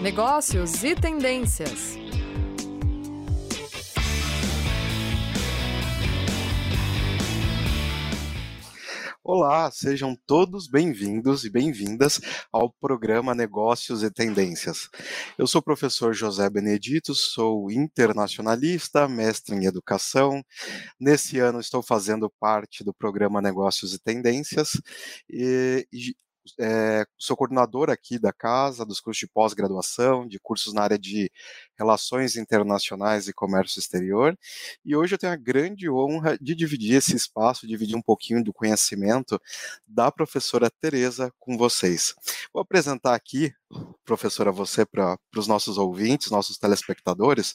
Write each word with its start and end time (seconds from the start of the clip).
negócios 0.00 0.84
e 0.84 0.94
tendências. 0.94 1.98
Olá, 9.24 9.70
sejam 9.72 10.16
todos 10.24 10.68
bem-vindos 10.68 11.44
e 11.44 11.50
bem-vindas 11.50 12.20
ao 12.52 12.72
programa 12.72 13.34
Negócios 13.34 14.04
e 14.04 14.10
Tendências. 14.10 14.88
Eu 15.36 15.48
sou 15.48 15.58
o 15.58 15.64
professor 15.64 16.14
José 16.14 16.48
Benedito, 16.48 17.12
sou 17.12 17.70
internacionalista, 17.70 19.08
mestre 19.08 19.56
em 19.56 19.66
educação. 19.66 20.42
Nesse 20.98 21.40
ano 21.40 21.58
estou 21.58 21.82
fazendo 21.82 22.30
parte 22.38 22.84
do 22.84 22.94
programa 22.94 23.42
Negócios 23.42 23.92
e 23.92 23.98
Tendências 23.98 24.80
e, 25.28 25.86
é, 26.58 27.04
sou 27.16 27.36
coordenador 27.36 27.90
aqui 27.90 28.18
da 28.18 28.32
casa, 28.32 28.84
dos 28.84 29.00
cursos 29.00 29.20
de 29.20 29.26
pós-graduação, 29.26 30.26
de 30.26 30.38
cursos 30.38 30.72
na 30.72 30.82
área 30.82 30.98
de 30.98 31.30
Relações 31.78 32.36
Internacionais 32.36 33.28
e 33.28 33.32
Comércio 33.32 33.78
Exterior, 33.78 34.36
e 34.84 34.96
hoje 34.96 35.14
eu 35.14 35.18
tenho 35.18 35.32
a 35.32 35.36
grande 35.36 35.88
honra 35.90 36.36
de 36.40 36.54
dividir 36.54 36.96
esse 36.96 37.14
espaço, 37.14 37.66
dividir 37.66 37.96
um 37.96 38.02
pouquinho 38.02 38.42
do 38.42 38.52
conhecimento 38.52 39.40
da 39.86 40.10
professora 40.10 40.70
Tereza 40.70 41.32
com 41.38 41.56
vocês. 41.56 42.14
Vou 42.52 42.62
apresentar 42.62 43.14
aqui, 43.14 43.52
professora, 44.04 44.50
você 44.50 44.86
para 44.86 45.18
os 45.36 45.46
nossos 45.46 45.76
ouvintes, 45.76 46.30
nossos 46.30 46.56
telespectadores. 46.56 47.54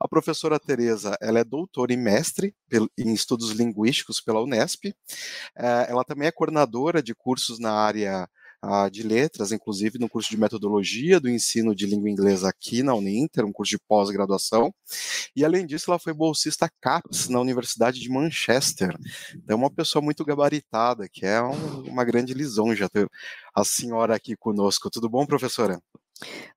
A 0.00 0.08
professora 0.08 0.58
Tereza, 0.60 1.16
ela 1.20 1.40
é 1.40 1.44
doutora 1.44 1.92
e 1.92 1.96
mestre 1.96 2.54
em 2.96 3.12
estudos 3.12 3.50
linguísticos 3.50 4.20
pela 4.20 4.42
Unesp. 4.42 4.94
É, 5.56 5.86
ela 5.90 6.04
também 6.04 6.28
é 6.28 6.32
coordenadora 6.32 7.02
de 7.02 7.14
cursos 7.14 7.58
na 7.58 7.72
área 7.72 8.28
uh, 8.64 8.90
de 8.90 9.02
letras, 9.02 9.52
inclusive 9.52 9.98
no 9.98 10.08
curso 10.08 10.30
de 10.30 10.36
metodologia 10.36 11.20
do 11.20 11.28
ensino 11.28 11.74
de 11.74 11.86
língua 11.86 12.10
inglesa 12.10 12.48
aqui 12.48 12.82
na 12.82 12.94
Uninter, 12.94 13.44
um 13.44 13.52
curso 13.52 13.70
de 13.70 13.78
pós-graduação. 13.78 14.72
E 15.34 15.44
além 15.44 15.66
disso, 15.66 15.90
ela 15.90 15.98
foi 15.98 16.12
bolsista 16.12 16.70
CAPES 16.80 17.28
na 17.28 17.40
Universidade 17.40 18.00
de 18.00 18.08
Manchester. 18.08 18.96
Então, 19.34 19.54
é 19.54 19.54
uma 19.54 19.70
pessoa 19.70 20.02
muito 20.02 20.24
gabaritada, 20.24 21.08
que 21.08 21.24
é 21.24 21.42
um, 21.42 21.82
uma 21.82 22.04
grande 22.04 22.34
lisonja 22.34 22.88
ter 22.88 23.08
a 23.54 23.64
senhora 23.64 24.14
aqui 24.14 24.36
conosco. 24.36 24.90
Tudo 24.90 25.08
bom, 25.08 25.26
professora? 25.26 25.80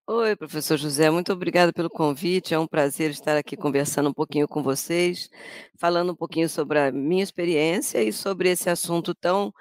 Oi, 0.08 0.36
professor 0.36 0.76
José, 0.76 1.10
muito 1.12 1.32
obrigada 1.32 1.72
pelo 1.72 1.90
convite. 1.90 2.54
É 2.54 2.60
um 2.60 2.68
prazer 2.68 3.12
estar 3.12 3.38
aqui 3.38 3.56
conversando 3.56 4.10
um 4.10 4.14
pouquinho 4.14 4.48
com 4.48 4.64
vocês, 4.64 5.30
falando 5.78 6.14
um 6.14 6.16
pouquinho 6.16 6.50
sobre 6.50 6.80
a 6.80 6.92
minha 6.92 7.24
experiência 7.24 8.04
e 8.04 8.12
sobre 8.12 8.50
esse 8.50 8.70
assunto 8.70 9.14
tão 9.14 9.54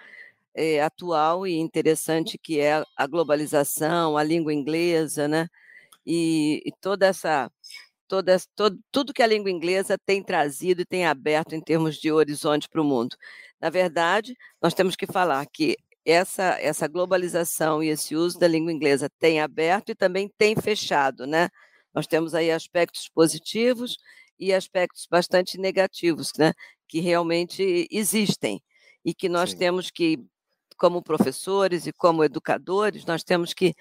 é, 0.55 0.83
atual 0.83 1.47
e 1.47 1.55
interessante 1.59 2.39
que 2.39 2.61
é 2.61 2.83
a 2.97 3.07
globalização, 3.07 4.17
a 4.17 4.23
língua 4.23 4.53
inglesa, 4.55 5.29
né? 5.29 5.49
E, 6.07 6.63
e 6.67 6.73
toda 6.81 7.07
essa 7.07 7.51
toda, 8.09 8.37
todo, 8.57 8.79
tudo 8.91 9.15
que 9.15 9.23
a 9.23 9.27
língua 9.27 9.51
inglesa 9.51 9.97
tem 10.05 10.23
trazido 10.23 10.83
e 10.83 10.87
tem 10.87 11.07
aberto 11.07 11.55
em 11.55 11.61
termos 11.61 11.97
de 11.97 12.11
horizonte 12.11 12.69
para 12.69 12.83
o 12.83 12.85
mundo. 12.85 13.17
Na 13.61 13.71
verdade, 13.71 14.37
nós 14.61 14.75
temos 14.75 14.97
que 14.97 15.07
falar 15.07 15.47
que 15.47 15.77
essa, 16.05 16.59
essa 16.61 16.89
globalização 16.89 17.83
e 17.83 17.89
esse 17.89 18.17
uso 18.17 18.39
da 18.39 18.49
língua 18.49 18.73
inglesa 18.73 19.09
tem 19.19 19.41
aberto 19.41 19.91
e 19.91 19.95
também 19.95 20.29
tem 20.37 20.57
fechado, 20.57 21.27
né? 21.27 21.49
Nós 21.95 22.07
temos 22.07 22.35
aí 22.35 22.51
aspectos 22.51 23.09
positivos 23.09 23.97
e 24.39 24.53
aspectos 24.53 25.07
bastante 25.09 25.59
negativos, 25.59 26.33
né? 26.39 26.53
Que 26.89 27.01
realmente 27.01 27.87
existem 27.91 28.61
e 29.05 29.15
que 29.15 29.29
nós 29.29 29.51
Sim. 29.51 29.59
temos 29.59 29.91
que 29.91 30.19
como 30.81 31.03
professores 31.03 31.87
e 31.87 31.93
como 31.93 32.25
educadores, 32.25 33.05
nós 33.05 33.23
temos 33.23 33.53
que 33.53 33.75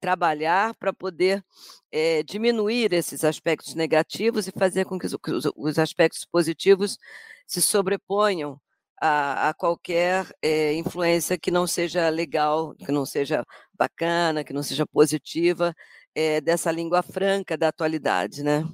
trabalhar 0.00 0.74
para 0.74 0.92
poder 0.92 1.44
é, 1.92 2.22
diminuir 2.24 2.92
esses 2.92 3.24
aspectos 3.24 3.74
negativos 3.76 4.48
e 4.48 4.52
fazer 4.52 4.86
com 4.86 4.98
que 4.98 5.06
os, 5.06 5.16
os 5.56 5.78
aspectos 5.78 6.24
positivos 6.24 6.98
se 7.46 7.62
sobreponham 7.62 8.60
a, 9.00 9.50
a 9.50 9.54
qualquer 9.54 10.26
é, 10.42 10.74
influência 10.74 11.38
que 11.38 11.50
não 11.50 11.66
seja 11.66 12.08
legal, 12.08 12.74
que 12.74 12.90
não 12.90 13.06
seja 13.06 13.44
bacana, 13.72 14.42
que 14.42 14.52
não 14.52 14.64
seja 14.64 14.84
positiva 14.86 15.72
é, 16.14 16.40
dessa 16.40 16.72
língua 16.72 17.02
franca 17.02 17.56
da 17.56 17.68
atualidade, 17.68 18.42
né? 18.42 18.64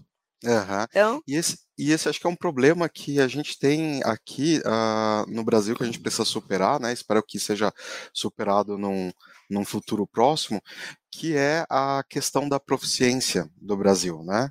Uhum. 0.44 0.84
Então, 0.90 1.22
e, 1.26 1.34
esse, 1.34 1.58
e 1.78 1.92
esse 1.92 2.08
acho 2.08 2.20
que 2.20 2.26
é 2.26 2.30
um 2.30 2.36
problema 2.36 2.88
que 2.88 3.20
a 3.20 3.26
gente 3.26 3.58
tem 3.58 4.02
aqui 4.04 4.60
uh, 4.66 5.30
no 5.30 5.42
Brasil 5.42 5.74
que 5.74 5.82
a 5.82 5.86
gente 5.86 6.00
precisa 6.00 6.24
superar, 6.24 6.78
né? 6.78 6.92
Espero 6.92 7.22
que 7.22 7.38
seja 7.38 7.72
superado 8.12 8.76
num, 8.76 9.10
num 9.48 9.64
futuro 9.64 10.06
próximo, 10.06 10.60
que 11.10 11.34
é 11.36 11.64
a 11.70 12.04
questão 12.08 12.48
da 12.48 12.60
proficiência 12.60 13.50
do 13.56 13.76
Brasil, 13.76 14.22
né? 14.24 14.50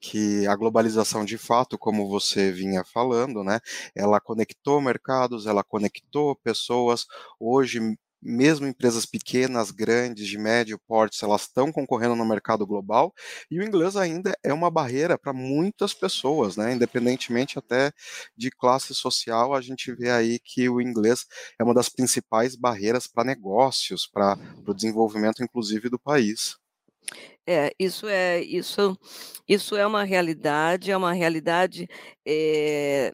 Que 0.00 0.46
a 0.46 0.56
globalização 0.56 1.24
de 1.24 1.36
fato, 1.36 1.78
como 1.78 2.08
você 2.08 2.50
vinha 2.50 2.82
falando, 2.84 3.44
né? 3.44 3.60
Ela 3.94 4.20
conectou 4.20 4.80
mercados, 4.80 5.46
ela 5.46 5.62
conectou 5.62 6.34
pessoas. 6.36 7.06
Hoje 7.38 7.80
mesmo 8.26 8.66
empresas 8.66 9.06
pequenas, 9.06 9.70
grandes, 9.70 10.26
de 10.26 10.38
médio 10.38 10.78
porte, 10.86 11.24
elas 11.24 11.42
estão 11.42 11.70
concorrendo 11.72 12.16
no 12.16 12.24
mercado 12.26 12.66
global, 12.66 13.14
e 13.50 13.58
o 13.58 13.62
inglês 13.62 13.96
ainda 13.96 14.36
é 14.42 14.52
uma 14.52 14.70
barreira 14.70 15.16
para 15.18 15.32
muitas 15.32 15.94
pessoas, 15.94 16.56
né? 16.56 16.72
Independentemente 16.72 17.58
até 17.58 17.92
de 18.36 18.50
classe 18.50 18.94
social, 18.94 19.54
a 19.54 19.60
gente 19.60 19.92
vê 19.94 20.10
aí 20.10 20.38
que 20.38 20.68
o 20.68 20.80
inglês 20.80 21.26
é 21.58 21.64
uma 21.64 21.74
das 21.74 21.88
principais 21.88 22.56
barreiras 22.56 23.06
para 23.06 23.24
negócios, 23.24 24.06
para 24.06 24.36
o 24.66 24.74
desenvolvimento, 24.74 25.42
inclusive, 25.42 25.88
do 25.88 25.98
país. 25.98 26.56
É, 27.46 27.72
isso 27.78 28.08
é 28.08 28.42
isso 28.42 28.98
isso 29.46 29.76
é 29.76 29.86
uma 29.86 30.02
realidade, 30.02 30.90
é 30.90 30.96
uma 30.96 31.12
realidade 31.12 31.88
é, 32.26 33.12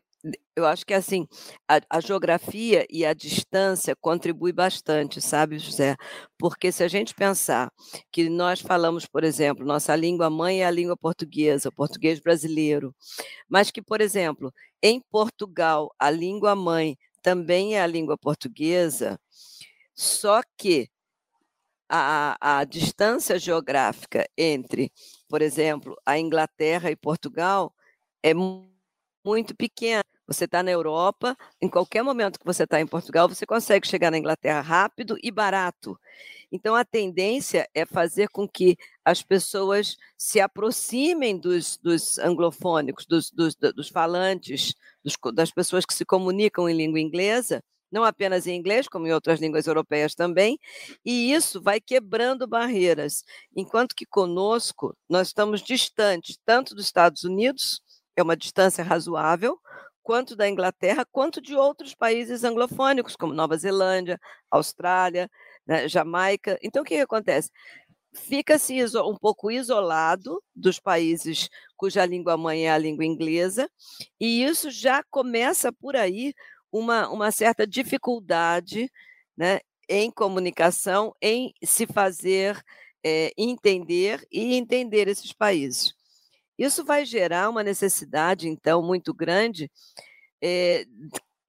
eu 0.54 0.66
acho 0.66 0.86
que 0.86 0.94
assim, 0.94 1.26
a, 1.68 1.80
a, 1.90 2.00
geografia 2.00 2.86
e 2.90 3.04
a 3.04 3.12
distância 3.12 3.96
contribui 3.96 4.52
bastante, 4.52 5.20
sabe, 5.20 5.58
José? 5.58 5.96
Porque 6.38 6.70
se 6.70 6.84
a 6.84 6.88
gente 6.88 7.14
pensar 7.14 7.72
que 8.10 8.28
nós 8.28 8.60
falamos, 8.60 9.06
por 9.06 9.24
exemplo, 9.24 9.64
nossa 9.64 9.96
língua 9.96 10.30
mãe 10.30 10.62
é 10.62 10.66
a 10.66 10.70
língua 10.70 10.96
portuguesa, 10.96 11.68
o 11.68 11.74
português 11.74 12.20
brasileiro, 12.20 12.94
mas 13.48 13.70
que, 13.70 13.82
por 13.82 14.00
exemplo, 14.00 14.52
em 14.82 15.00
Portugal 15.00 15.92
a 15.98 16.10
língua 16.10 16.54
mãe 16.54 16.96
também 17.22 17.76
é 17.76 17.82
a 17.82 17.86
língua 17.86 18.18
portuguesa, 18.18 19.18
só 19.94 20.40
que 20.56 20.88
a, 21.88 22.60
a 22.60 22.64
distância 22.64 23.38
geográfica 23.38 24.26
entre, 24.36 24.90
por 25.28 25.42
exemplo, 25.42 25.96
a 26.06 26.18
Inglaterra 26.18 26.90
e 26.90 26.96
Portugal 26.96 27.74
é 28.22 28.32
muito 29.24 29.54
pequena. 29.56 30.01
Você 30.32 30.47
está 30.47 30.62
na 30.62 30.70
Europa, 30.70 31.37
em 31.60 31.69
qualquer 31.69 32.03
momento 32.03 32.38
que 32.38 32.47
você 32.47 32.65
está 32.65 32.81
em 32.81 32.87
Portugal, 32.87 33.28
você 33.28 33.44
consegue 33.44 33.87
chegar 33.87 34.10
na 34.10 34.16
Inglaterra 34.16 34.62
rápido 34.62 35.19
e 35.22 35.31
barato. 35.31 35.98
Então, 36.50 36.75
a 36.75 36.84
tendência 36.84 37.69
é 37.75 37.84
fazer 37.84 38.28
com 38.28 38.48
que 38.48 38.76
as 39.04 39.22
pessoas 39.22 39.97
se 40.16 40.41
aproximem 40.41 41.38
dos, 41.38 41.76
dos 41.76 42.19
anglofônicos, 42.19 43.04
dos, 43.04 43.31
dos, 43.31 43.54
dos 43.54 43.88
falantes, 43.88 44.75
das 45.34 45.50
pessoas 45.50 45.84
que 45.84 45.94
se 45.94 46.04
comunicam 46.04 46.69
em 46.69 46.76
língua 46.76 47.00
inglesa, 47.00 47.62
não 47.91 48.03
apenas 48.03 48.47
em 48.47 48.56
inglês, 48.56 48.88
como 48.88 49.06
em 49.06 49.12
outras 49.12 49.38
línguas 49.38 49.66
europeias 49.66 50.14
também, 50.14 50.59
e 51.04 51.32
isso 51.32 51.60
vai 51.60 51.78
quebrando 51.78 52.47
barreiras. 52.47 53.22
Enquanto 53.54 53.94
que 53.94 54.06
conosco, 54.06 54.97
nós 55.06 55.28
estamos 55.28 55.60
distantes 55.62 56.38
tanto 56.43 56.75
dos 56.75 56.87
Estados 56.87 57.22
Unidos, 57.22 57.82
é 58.16 58.22
uma 58.22 58.37
distância 58.37 58.82
razoável, 58.82 59.59
quanto 60.02 60.34
da 60.36 60.48
Inglaterra, 60.48 61.06
quanto 61.10 61.40
de 61.40 61.54
outros 61.54 61.94
países 61.94 62.44
anglofônicos, 62.44 63.16
como 63.16 63.32
Nova 63.32 63.56
Zelândia, 63.56 64.20
Austrália, 64.50 65.30
né, 65.66 65.88
Jamaica. 65.88 66.58
Então, 66.62 66.82
o 66.82 66.84
que, 66.84 66.96
que 66.96 67.00
acontece? 67.00 67.50
Fica-se 68.14 68.84
um 68.99 69.16
pouco 69.16 69.50
isolado 69.50 70.43
dos 70.54 70.78
países 70.78 71.49
cuja 71.76 72.06
língua 72.06 72.37
mãe 72.37 72.66
é 72.66 72.70
a 72.70 72.78
língua 72.78 73.04
inglesa, 73.04 73.69
e 74.20 74.44
isso 74.44 74.70
já 74.70 75.02
começa 75.10 75.72
por 75.72 75.96
aí 75.96 76.32
uma, 76.70 77.08
uma 77.08 77.32
certa 77.32 77.66
dificuldade 77.66 78.88
né, 79.37 79.60
em 79.88 80.10
comunicação, 80.10 81.14
em 81.20 81.52
se 81.64 81.87
fazer 81.87 82.62
é, 83.04 83.32
entender 83.37 84.25
e 84.31 84.54
entender 84.54 85.08
esses 85.08 85.32
países. 85.32 85.93
Isso 86.64 86.85
vai 86.85 87.05
gerar 87.05 87.50
uma 87.50 87.62
necessidade, 87.62 88.49
então, 88.49 88.82
muito 88.82 89.12
grande 89.12 89.70
é, 90.43 90.85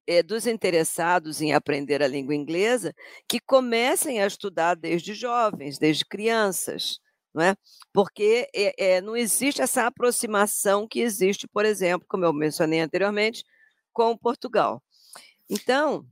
é, 0.06 0.22
dos 0.22 0.46
interessados 0.46 1.40
em 1.40 1.52
aprender 1.52 2.02
a 2.02 2.08
língua 2.08 2.34
inglesa 2.34 2.92
que 3.28 3.38
comecem 3.40 4.20
a 4.20 4.26
estudar 4.26 4.74
desde 4.76 5.14
jovens, 5.14 5.78
desde 5.78 6.04
crianças, 6.04 6.98
não 7.34 7.42
é? 7.44 7.54
Porque 7.92 8.48
é, 8.54 9.00
não 9.00 9.16
existe 9.16 9.62
essa 9.62 9.86
aproximação 9.86 10.86
que 10.88 11.00
existe, 11.00 11.46
por 11.48 11.64
exemplo, 11.64 12.06
como 12.08 12.24
eu 12.24 12.32
mencionei 12.32 12.80
anteriormente, 12.80 13.44
com 13.92 14.16
Portugal. 14.18 14.82
Então, 15.48 16.04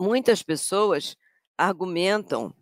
muitas 0.00 0.42
pessoas 0.42 1.16
argumentam 1.58 2.54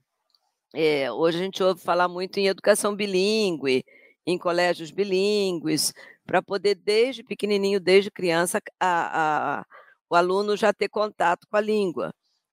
É, 0.74 1.10
hoje 1.10 1.38
a 1.38 1.42
gente 1.42 1.62
ouve 1.62 1.80
falar 1.82 2.08
muito 2.08 2.38
em 2.38 2.46
educação 2.46 2.94
bilíngue, 2.94 3.84
em 4.30 4.38
colégios 4.38 4.90
bilíngues, 4.90 5.92
para 6.26 6.42
poder 6.42 6.74
desde 6.76 7.22
pequenininho, 7.22 7.80
desde 7.80 8.10
criança, 8.10 8.60
a, 8.78 9.60
a, 9.60 9.66
o 10.08 10.14
aluno 10.14 10.56
já 10.56 10.72
ter 10.72 10.88
contato 10.88 11.46
com 11.48 11.56
a 11.56 11.60
língua. 11.60 12.12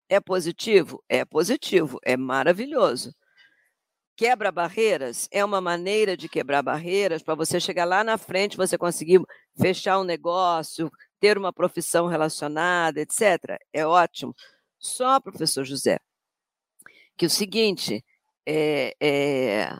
É 0.10 0.20
positivo? 0.20 1.04
É 1.10 1.26
positivo, 1.26 2.00
é 2.04 2.16
maravilhoso. 2.18 3.14
Quebra 4.16 4.52
barreiras 4.52 5.28
é 5.32 5.46
uma 5.46 5.62
maneira 5.62 6.18
de 6.18 6.28
quebrar 6.28 6.64
barreiras 6.64 7.22
para 7.22 7.36
você 7.36 7.60
chegar 7.60 7.86
lá 7.86 8.04
na 8.04 8.18
frente, 8.18 8.58
você 8.58 8.76
conseguir 8.78 9.22
fechar 9.56 10.00
um 10.00 10.04
negócio, 10.04 10.92
ter 11.20 11.38
uma 11.38 11.54
profissão 11.54 12.08
relacionada, 12.08 13.00
etc. 13.00 13.60
É 13.72 13.86
ótimo. 13.86 14.34
Só, 14.80 15.20
professor 15.20 15.64
José, 15.64 16.00
que 17.16 17.26
o 17.28 17.30
seguinte, 17.30 18.04
é, 18.46 18.96
é, 19.00 19.78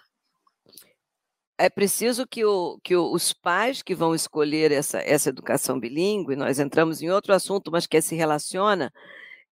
é 1.58 1.70
preciso 1.70 2.28
que, 2.28 2.46
o, 2.46 2.80
que 2.84 2.96
o, 2.96 3.12
os 3.12 3.34
pais 3.34 3.82
que 3.82 3.96
vão 3.96 4.14
escolher 4.14 4.72
essa, 4.72 5.00
essa 5.00 5.30
educação 5.30 5.80
bilíngue, 5.80 6.36
nós 6.36 6.60
entramos 6.60 7.02
em 7.02 7.10
outro 7.10 7.34
assunto, 7.34 7.72
mas 7.72 7.88
que 7.88 8.00
se 8.02 8.16
relaciona, 8.16 8.92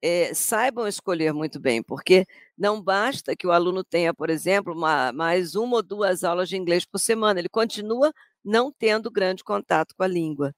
é, 0.02 0.34
saibam 0.34 0.88
escolher 0.88 1.34
muito 1.34 1.60
bem, 1.60 1.82
porque 1.82 2.26
não 2.58 2.82
basta 2.82 3.36
que 3.36 3.48
o 3.48 3.52
aluno 3.52 3.84
tenha, 3.84 4.14
por 4.14 4.30
exemplo, 4.30 4.74
uma, 4.74 5.12
mais 5.12 5.56
uma 5.56 5.78
ou 5.78 5.84
duas 5.84 6.24
aulas 6.24 6.48
de 6.48 6.58
inglês 6.58 6.86
por 6.86 7.00
semana, 7.00 7.40
ele 7.40 7.50
continua 7.50 8.14
não 8.44 8.72
tendo 8.72 9.10
grande 9.10 9.44
contato 9.44 9.96
com 9.96 10.04
a 10.04 10.08
língua. 10.08 10.54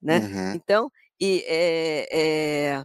Né? 0.00 0.18
Uhum. 0.18 0.54
Então, 0.54 0.92
e, 1.20 1.44
é, 1.46 2.08
é, 2.12 2.84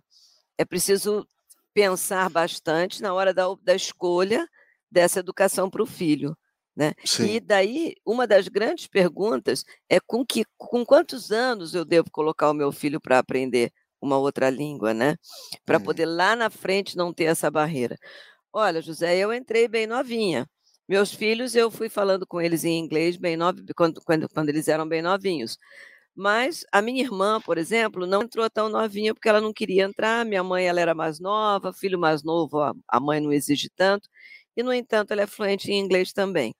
é 0.58 0.66
preciso 0.66 1.28
pensar 1.72 2.30
bastante 2.32 3.02
na 3.02 3.14
hora 3.14 3.32
da, 3.32 3.46
da 3.62 3.76
escolha 3.76 4.48
dessa 4.90 5.20
educação 5.20 5.70
para 5.70 5.84
o 5.84 5.86
filho. 5.86 6.36
Né? 6.78 6.94
E 7.28 7.40
daí, 7.40 7.96
uma 8.06 8.28
das 8.28 8.48
grandes 8.48 8.86
perguntas 8.86 9.66
é 9.90 10.00
com, 10.00 10.24
que, 10.24 10.46
com 10.56 10.86
quantos 10.86 11.32
anos 11.32 11.74
eu 11.74 11.84
devo 11.84 12.12
colocar 12.12 12.52
o 12.52 12.54
meu 12.54 12.72
filho 12.72 13.02
para 13.02 13.18
aprender 13.18 13.72
uma 14.00 14.20
outra 14.20 14.48
língua, 14.52 14.94
né? 14.94 15.18
Para 15.66 15.80
uhum. 15.80 15.84
poder 15.84 16.06
lá 16.06 16.36
na 16.36 16.52
frente 16.52 16.96
não 16.96 17.12
ter 17.12 17.24
essa 17.24 17.50
barreira. 17.50 17.98
Olha, 18.54 18.80
José, 18.80 19.18
eu 19.18 19.34
entrei 19.34 19.68
bem 19.68 19.88
novinha. 19.88 20.48
Meus 20.88 21.12
filhos, 21.12 21.56
eu 21.56 21.72
fui 21.72 21.90
falando 21.90 22.28
com 22.28 22.40
eles 22.40 22.64
em 22.64 22.78
inglês 22.78 23.18
bem 23.18 23.36
novo, 23.36 23.60
quando, 23.76 24.00
quando, 24.04 24.30
quando 24.30 24.50
eles 24.50 24.68
eram 24.68 24.88
bem 24.88 25.02
novinhos. 25.02 25.58
Mas 26.16 26.64
a 26.72 26.80
minha 26.80 27.02
irmã, 27.04 27.42
por 27.42 27.58
exemplo, 27.58 28.06
não 28.06 28.22
entrou 28.22 28.48
tão 28.52 28.70
novinha 28.70 29.16
porque 29.16 29.28
ela 29.30 29.42
não 29.42 29.52
queria 29.52 29.86
entrar. 29.86 30.24
Minha 30.24 30.44
mãe 30.44 30.68
ela 30.68 30.80
era 30.80 30.94
mais 30.94 31.20
nova, 31.20 31.74
filho 31.74 31.98
mais 31.98 32.24
novo, 32.24 32.60
a 32.88 33.00
mãe 33.00 33.20
não 33.20 33.34
exige 33.34 33.68
tanto. 33.76 34.08
E, 34.58 34.64
no 34.64 34.74
entanto, 34.74 35.12
ela 35.12 35.22
é 35.22 35.28
fluente 35.28 35.72
em 35.72 35.80
inglês 35.80 36.12
também. 36.12 36.56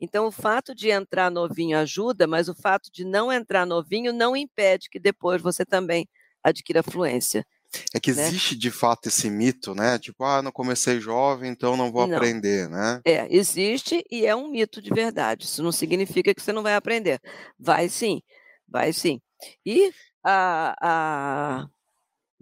Então, 0.00 0.26
o 0.26 0.32
fato 0.32 0.74
de 0.74 0.90
entrar 0.90 1.30
novinho 1.30 1.78
ajuda, 1.78 2.26
mas 2.26 2.48
o 2.48 2.54
fato 2.54 2.90
de 2.90 3.04
não 3.04 3.30
entrar 3.30 3.66
novinho 3.66 4.12
não 4.12 4.34
impede 4.34 4.88
que 4.90 4.98
depois 4.98 5.40
você 5.40 5.64
também 5.64 6.08
adquira 6.42 6.82
fluência. 6.82 7.46
É 7.92 8.00
que 8.00 8.12
né? 8.12 8.26
existe 8.26 8.54
né? 8.54 8.60
de 8.60 8.70
fato 8.70 9.08
esse 9.08 9.30
mito, 9.30 9.74
né? 9.74 9.98
Tipo, 9.98 10.24
ah, 10.24 10.42
não 10.42 10.52
comecei 10.52 11.00
jovem, 11.00 11.50
então 11.50 11.76
não 11.76 11.90
vou 11.90 12.06
não. 12.06 12.16
aprender, 12.16 12.68
né? 12.68 13.00
É, 13.04 13.26
existe 13.34 14.04
e 14.10 14.26
é 14.26 14.34
um 14.34 14.48
mito 14.48 14.80
de 14.80 14.90
verdade. 14.90 15.44
Isso 15.44 15.62
não 15.62 15.72
significa 15.72 16.34
que 16.34 16.42
você 16.42 16.52
não 16.52 16.62
vai 16.62 16.74
aprender. 16.74 17.20
Vai 17.58 17.88
sim. 17.88 18.22
Vai 18.68 18.92
sim. 18.92 19.20
E 19.64 19.92
a, 20.22 20.74
a, 20.80 21.66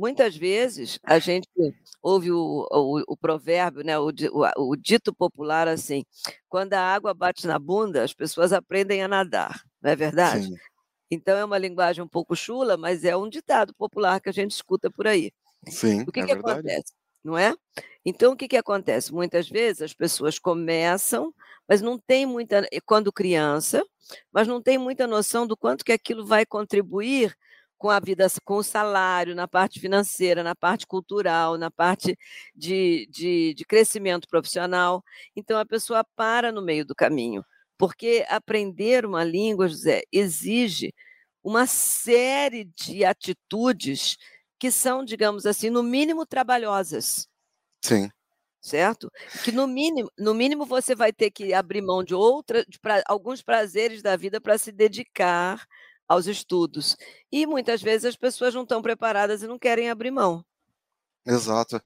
muitas 0.02 0.36
vezes 0.36 0.98
a 1.04 1.20
gente 1.20 1.48
ouve 2.02 2.32
o, 2.32 2.66
o, 2.68 3.02
o 3.06 3.16
provérbio, 3.16 3.84
né, 3.84 3.96
o, 3.96 4.10
o, 4.56 4.76
dito 4.76 5.14
popular 5.14 5.68
assim: 5.68 6.04
quando 6.48 6.74
a 6.74 6.80
água 6.80 7.14
bate 7.14 7.46
na 7.46 7.56
bunda, 7.56 8.02
as 8.02 8.12
pessoas 8.12 8.52
aprendem 8.52 9.00
a 9.00 9.06
nadar, 9.06 9.62
não 9.80 9.92
é 9.92 9.94
verdade? 9.94 10.46
Sim. 10.46 10.56
Então 11.08 11.38
é 11.38 11.44
uma 11.44 11.58
linguagem 11.58 12.02
um 12.02 12.08
pouco 12.08 12.34
chula, 12.34 12.76
mas 12.76 13.04
é 13.04 13.16
um 13.16 13.28
ditado 13.28 13.72
popular 13.74 14.20
que 14.20 14.28
a 14.28 14.32
gente 14.32 14.50
escuta 14.50 14.90
por 14.90 15.06
aí. 15.06 15.30
Sim, 15.68 16.02
o 16.02 16.10
que, 16.10 16.18
é 16.18 16.26
que 16.26 16.32
acontece? 16.32 16.92
Não 17.22 17.38
é? 17.38 17.54
Então 18.04 18.32
o 18.32 18.36
que, 18.36 18.48
que 18.48 18.56
acontece? 18.56 19.14
Muitas 19.14 19.48
vezes 19.48 19.82
as 19.82 19.94
pessoas 19.94 20.36
começam 20.36 21.32
mas 21.68 21.80
não 21.80 21.96
tem 21.96 22.26
muita, 22.26 22.68
quando 22.84 23.12
criança, 23.12 23.82
mas 24.32 24.48
não 24.48 24.60
tem 24.60 24.76
muita 24.78 25.06
noção 25.06 25.46
do 25.46 25.56
quanto 25.56 25.84
que 25.84 25.92
aquilo 25.92 26.26
vai 26.26 26.44
contribuir 26.44 27.34
com 27.82 27.90
a 27.90 27.98
vida, 27.98 28.28
com 28.44 28.58
o 28.58 28.62
salário, 28.62 29.34
na 29.34 29.48
parte 29.48 29.80
financeira, 29.80 30.44
na 30.44 30.54
parte 30.54 30.86
cultural, 30.86 31.58
na 31.58 31.68
parte 31.68 32.16
de, 32.54 33.08
de, 33.10 33.54
de 33.54 33.64
crescimento 33.64 34.28
profissional. 34.28 35.02
Então 35.34 35.58
a 35.58 35.66
pessoa 35.66 36.04
para 36.14 36.52
no 36.52 36.62
meio 36.62 36.84
do 36.86 36.94
caminho, 36.94 37.44
porque 37.76 38.24
aprender 38.28 39.04
uma 39.04 39.24
língua, 39.24 39.66
José, 39.66 40.02
exige 40.12 40.94
uma 41.42 41.66
série 41.66 42.66
de 42.66 43.04
atitudes 43.04 44.16
que 44.60 44.70
são, 44.70 45.04
digamos 45.04 45.44
assim, 45.44 45.68
no 45.68 45.82
mínimo 45.82 46.24
trabalhosas. 46.24 47.26
Sim 47.84 48.08
certo? 48.64 49.10
Que 49.42 49.50
no 49.50 49.66
mínimo, 49.66 50.08
no 50.16 50.32
mínimo 50.32 50.64
você 50.64 50.94
vai 50.94 51.12
ter 51.12 51.32
que 51.32 51.52
abrir 51.52 51.82
mão 51.82 52.04
de 52.04 52.14
outra, 52.14 52.64
de 52.64 52.78
pra, 52.78 53.02
alguns 53.08 53.42
prazeres 53.42 54.02
da 54.02 54.14
vida 54.14 54.40
para 54.40 54.56
se 54.56 54.70
dedicar 54.70 55.66
aos 56.12 56.26
estudos. 56.26 56.96
E 57.30 57.46
muitas 57.46 57.82
vezes 57.82 58.04
as 58.04 58.16
pessoas 58.16 58.54
não 58.54 58.62
estão 58.62 58.82
preparadas 58.82 59.42
e 59.42 59.46
não 59.46 59.58
querem 59.58 59.90
abrir 59.90 60.10
mão. 60.10 60.44
Exato. 61.26 61.80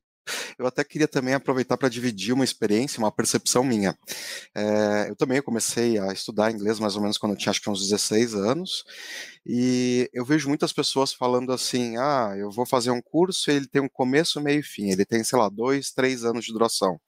Eu 0.58 0.66
até 0.66 0.82
queria 0.84 1.08
também 1.08 1.34
aproveitar 1.34 1.76
para 1.76 1.88
dividir 1.88 2.32
uma 2.32 2.44
experiência, 2.44 2.98
uma 2.98 3.12
percepção 3.12 3.62
minha. 3.62 3.96
É, 4.54 5.06
eu 5.08 5.16
também 5.16 5.40
comecei 5.42 5.98
a 5.98 6.12
estudar 6.12 6.50
inglês 6.50 6.78
mais 6.78 6.96
ou 6.96 7.02
menos 7.02 7.18
quando 7.18 7.32
eu 7.32 7.38
tinha 7.38 7.50
acho 7.50 7.60
que 7.60 7.70
uns 7.70 7.80
16 7.80 8.34
anos, 8.34 8.84
e 9.44 10.10
eu 10.12 10.24
vejo 10.24 10.48
muitas 10.48 10.72
pessoas 10.72 11.12
falando 11.12 11.52
assim: 11.52 11.96
ah, 11.98 12.34
eu 12.36 12.50
vou 12.50 12.66
fazer 12.66 12.90
um 12.90 13.00
curso 13.00 13.50
e 13.50 13.54
ele 13.54 13.68
tem 13.68 13.80
um 13.80 13.88
começo, 13.88 14.40
meio 14.40 14.60
e 14.60 14.62
fim, 14.62 14.90
ele 14.90 15.04
tem, 15.04 15.22
sei 15.22 15.38
lá, 15.38 15.48
dois, 15.48 15.92
três 15.92 16.24
anos 16.24 16.44
de 16.44 16.52
duração. 16.52 17.00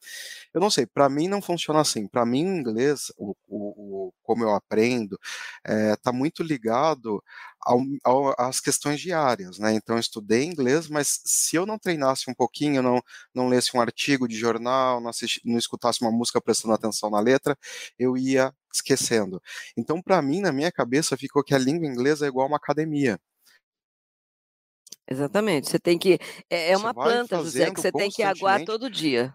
Eu 0.54 0.60
não 0.60 0.70
sei, 0.70 0.86
para 0.86 1.08
mim 1.08 1.28
não 1.28 1.42
funciona 1.42 1.80
assim. 1.80 2.06
Para 2.06 2.24
mim, 2.24 2.40
inglês, 2.40 3.12
o, 3.16 3.34
o, 3.48 4.08
o, 4.08 4.12
como 4.22 4.44
eu 4.44 4.54
aprendo, 4.54 5.18
está 5.64 6.10
é, 6.10 6.12
muito 6.12 6.42
ligado 6.42 7.22
ao, 7.60 7.80
ao, 8.04 8.34
às 8.38 8.60
questões 8.60 9.00
diárias, 9.00 9.58
né? 9.58 9.72
Então, 9.74 9.96
eu 9.96 10.00
estudei 10.00 10.44
inglês, 10.44 10.88
mas 10.88 11.20
se 11.24 11.56
eu 11.56 11.66
não 11.66 11.78
treinasse 11.78 12.30
um 12.30 12.34
pouquinho, 12.34 12.82
não, 12.82 13.02
não 13.34 13.48
lesse 13.48 13.76
um 13.76 13.80
artigo 13.80 14.28
de 14.28 14.36
jornal, 14.36 15.00
não, 15.00 15.10
assisti, 15.10 15.40
não 15.44 15.58
escutasse 15.58 16.00
uma 16.02 16.10
música 16.10 16.40
prestando 16.40 16.74
atenção 16.74 17.10
na 17.10 17.20
letra, 17.20 17.56
eu 17.98 18.16
ia 18.16 18.54
esquecendo. 18.72 19.42
Então, 19.76 20.00
para 20.00 20.20
mim, 20.22 20.40
na 20.40 20.52
minha 20.52 20.70
cabeça, 20.70 21.16
ficou 21.16 21.42
que 21.42 21.54
a 21.54 21.58
língua 21.58 21.86
inglesa 21.86 22.26
é 22.26 22.28
igual 22.28 22.46
uma 22.46 22.56
academia. 22.56 23.18
Exatamente. 25.10 25.70
Você 25.70 25.78
tem 25.78 25.98
que. 25.98 26.18
É, 26.50 26.72
é 26.72 26.76
uma 26.76 26.92
planta, 26.92 27.36
José, 27.36 27.70
que 27.70 27.80
você 27.80 27.90
tem 27.90 28.10
que 28.10 28.22
aguar 28.22 28.64
todo 28.64 28.90
dia. 28.90 29.34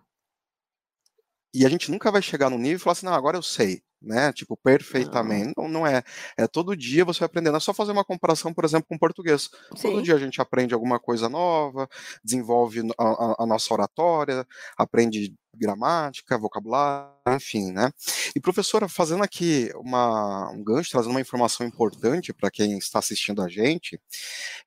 E 1.54 1.66
a 1.66 1.70
gente 1.70 1.92
nunca 1.92 2.12
vai 2.12 2.22
chegar 2.22 2.50
no 2.50 2.58
nível 2.58 2.78
e 2.78 2.80
falar 2.80 2.94
assim, 2.94 3.06
não, 3.06 3.14
agora 3.14 3.38
eu 3.38 3.44
sei 3.44 3.84
né? 4.04 4.32
Tipo, 4.34 4.58
perfeitamente. 4.58 5.54
Não, 5.58 5.68
não 5.68 5.88
é. 5.88 6.04
É 6.38 6.48
todo 6.48 6.76
dia 6.76 7.06
você 7.06 7.20
vai 7.20 7.28
aprendendo. 7.28 7.58
É 7.58 7.60
só 7.60 7.74
fazer 7.74 7.92
uma 7.92 8.06
comparação, 8.06 8.54
por 8.54 8.66
exemplo, 8.66 8.88
com 8.88 8.96
o 8.96 9.00
português. 9.00 9.50
Sim. 9.76 9.90
Todo 9.90 10.04
dia 10.04 10.16
a 10.16 10.20
gente 10.20 10.42
aprende 10.42 10.74
alguma 10.74 11.00
coisa 11.00 11.30
nova, 11.30 11.88
desenvolve 12.24 12.82
a, 12.98 13.04
a, 13.04 13.36
a 13.40 13.46
nossa 13.46 13.74
oratória, 13.74 14.46
aprende 14.78 15.34
gramática, 15.56 16.38
vocabulário, 16.38 17.14
enfim, 17.30 17.72
né? 17.72 17.92
E 18.36 18.40
professora, 18.40 18.88
fazendo 18.90 19.24
aqui 19.24 19.70
uma, 19.76 20.52
um 20.52 20.64
gancho, 20.64 20.92
trazendo 20.92 21.12
uma 21.12 21.22
informação 21.22 21.66
importante 21.66 22.34
para 22.34 22.52
quem 22.52 22.78
está 22.78 23.00
assistindo 23.00 23.42
a 23.42 23.48
gente, 23.48 24.00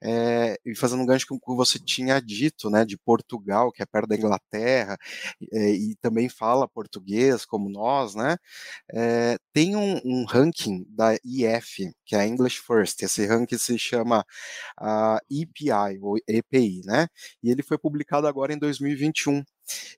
é, 0.03 0.57
e 0.65 0.75
fazendo 0.75 1.03
um 1.03 1.07
gancho 1.07 1.27
com 1.27 1.37
o 1.37 1.41
que 1.41 1.55
você 1.55 1.79
tinha 1.79 2.21
dito, 2.21 2.71
né, 2.71 2.85
de 2.85 2.97
Portugal, 2.97 3.73
que 3.73 3.83
é 3.83 3.87
perto 3.87 4.09
da 4.09 4.17
Inglaterra, 4.17 4.97
é, 5.53 5.71
e 5.71 5.97
também 5.97 6.29
fala 6.29 6.69
português, 6.69 7.45
como 7.45 7.69
nós, 7.69 8.15
né? 8.15 8.37
É, 8.93 9.37
tem 9.53 9.77
um, 9.77 10.01
um, 10.05 10.25
ranking 10.25 10.85
da 10.89 11.15
IF, 11.25 11.91
que 12.05 12.15
é 12.17 12.21
a 12.21 12.27
English 12.27 12.61
First, 12.61 13.03
esse 13.03 13.27
ranking 13.27 13.59
se 13.59 13.79
chama 13.79 14.25
uh, 14.81 15.19
EPI, 15.31 15.99
ou 16.01 16.17
EPI, 16.29 16.83
né? 16.85 17.09
E 17.43 17.51
ele 17.51 17.63
foi 17.63 17.79
publicado 17.79 18.27
agora 18.27 18.53
em 18.53 18.59
2021. 18.59 19.43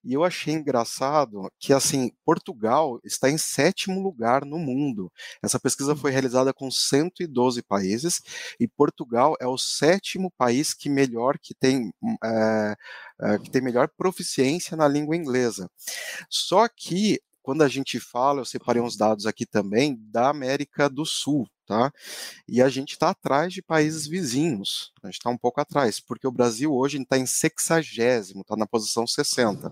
E 0.04 0.14
eu 0.14 0.25
achei 0.25 0.54
engraçado 0.54 1.50
que, 1.58 1.72
assim, 1.72 2.12
Portugal 2.25 3.00
está 3.04 3.30
em 3.30 3.38
sétimo 3.38 4.02
lugar 4.02 4.44
no 4.44 4.58
mundo. 4.58 5.12
Essa 5.42 5.60
pesquisa 5.60 5.94
foi 5.94 6.10
realizada 6.10 6.52
com 6.52 6.70
112 6.70 7.62
países 7.62 8.20
e 8.58 8.66
Portugal 8.66 9.37
é 9.40 9.46
o 9.46 9.58
sétimo 9.58 10.30
país 10.37 10.75
que 10.75 10.88
melhor 10.88 11.38
que 11.38 11.54
tem 11.54 11.92
é, 12.25 12.76
é, 13.20 13.38
que 13.38 13.50
tem 13.50 13.62
melhor 13.62 13.88
proficiência 13.96 14.76
na 14.76 14.88
língua 14.88 15.16
inglesa. 15.16 15.70
Só 16.30 16.68
que 16.68 17.20
quando 17.42 17.62
a 17.62 17.68
gente 17.68 17.98
fala, 17.98 18.40
eu 18.40 18.44
separei 18.44 18.82
uns 18.82 18.96
dados 18.96 19.25
aqui 19.25 19.46
também 19.46 19.96
da 20.10 20.28
América 20.28 20.88
do 20.88 21.06
Sul, 21.06 21.48
tá? 21.68 21.92
E 22.48 22.62
a 22.62 22.68
gente 22.70 22.92
está 22.92 23.10
atrás 23.10 23.52
de 23.52 23.60
países 23.60 24.06
vizinhos, 24.06 24.90
a 25.02 25.08
gente 25.08 25.16
está 25.16 25.28
um 25.28 25.37
pouco 25.37 25.60
atrás, 25.60 26.00
porque 26.00 26.26
o 26.26 26.32
Brasil 26.32 26.72
hoje 26.72 27.00
está 27.00 27.18
em 27.18 27.26
sexagésimo, 27.26 28.40
está 28.40 28.56
na 28.56 28.66
posição 28.66 29.06
60. 29.06 29.70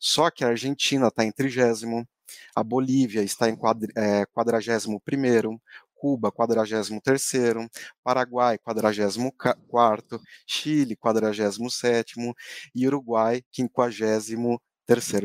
Só 0.00 0.30
que 0.30 0.42
a 0.42 0.48
Argentina 0.48 1.08
está 1.08 1.24
em 1.24 1.30
trigésimo, 1.30 2.08
a 2.56 2.64
Bolívia 2.64 3.22
está 3.22 3.48
em 3.48 3.58
é, 3.94 4.24
quadragésimo 4.26 5.00
primeiro, 5.00 5.60
Cuba, 5.94 6.32
43º, 6.32 7.68
Paraguai, 8.02 8.56
44º, 8.58 10.20
Chile, 10.46 10.96
47º 10.96 12.32
e 12.74 12.86
Uruguai, 12.86 13.42
53º. 13.52 14.58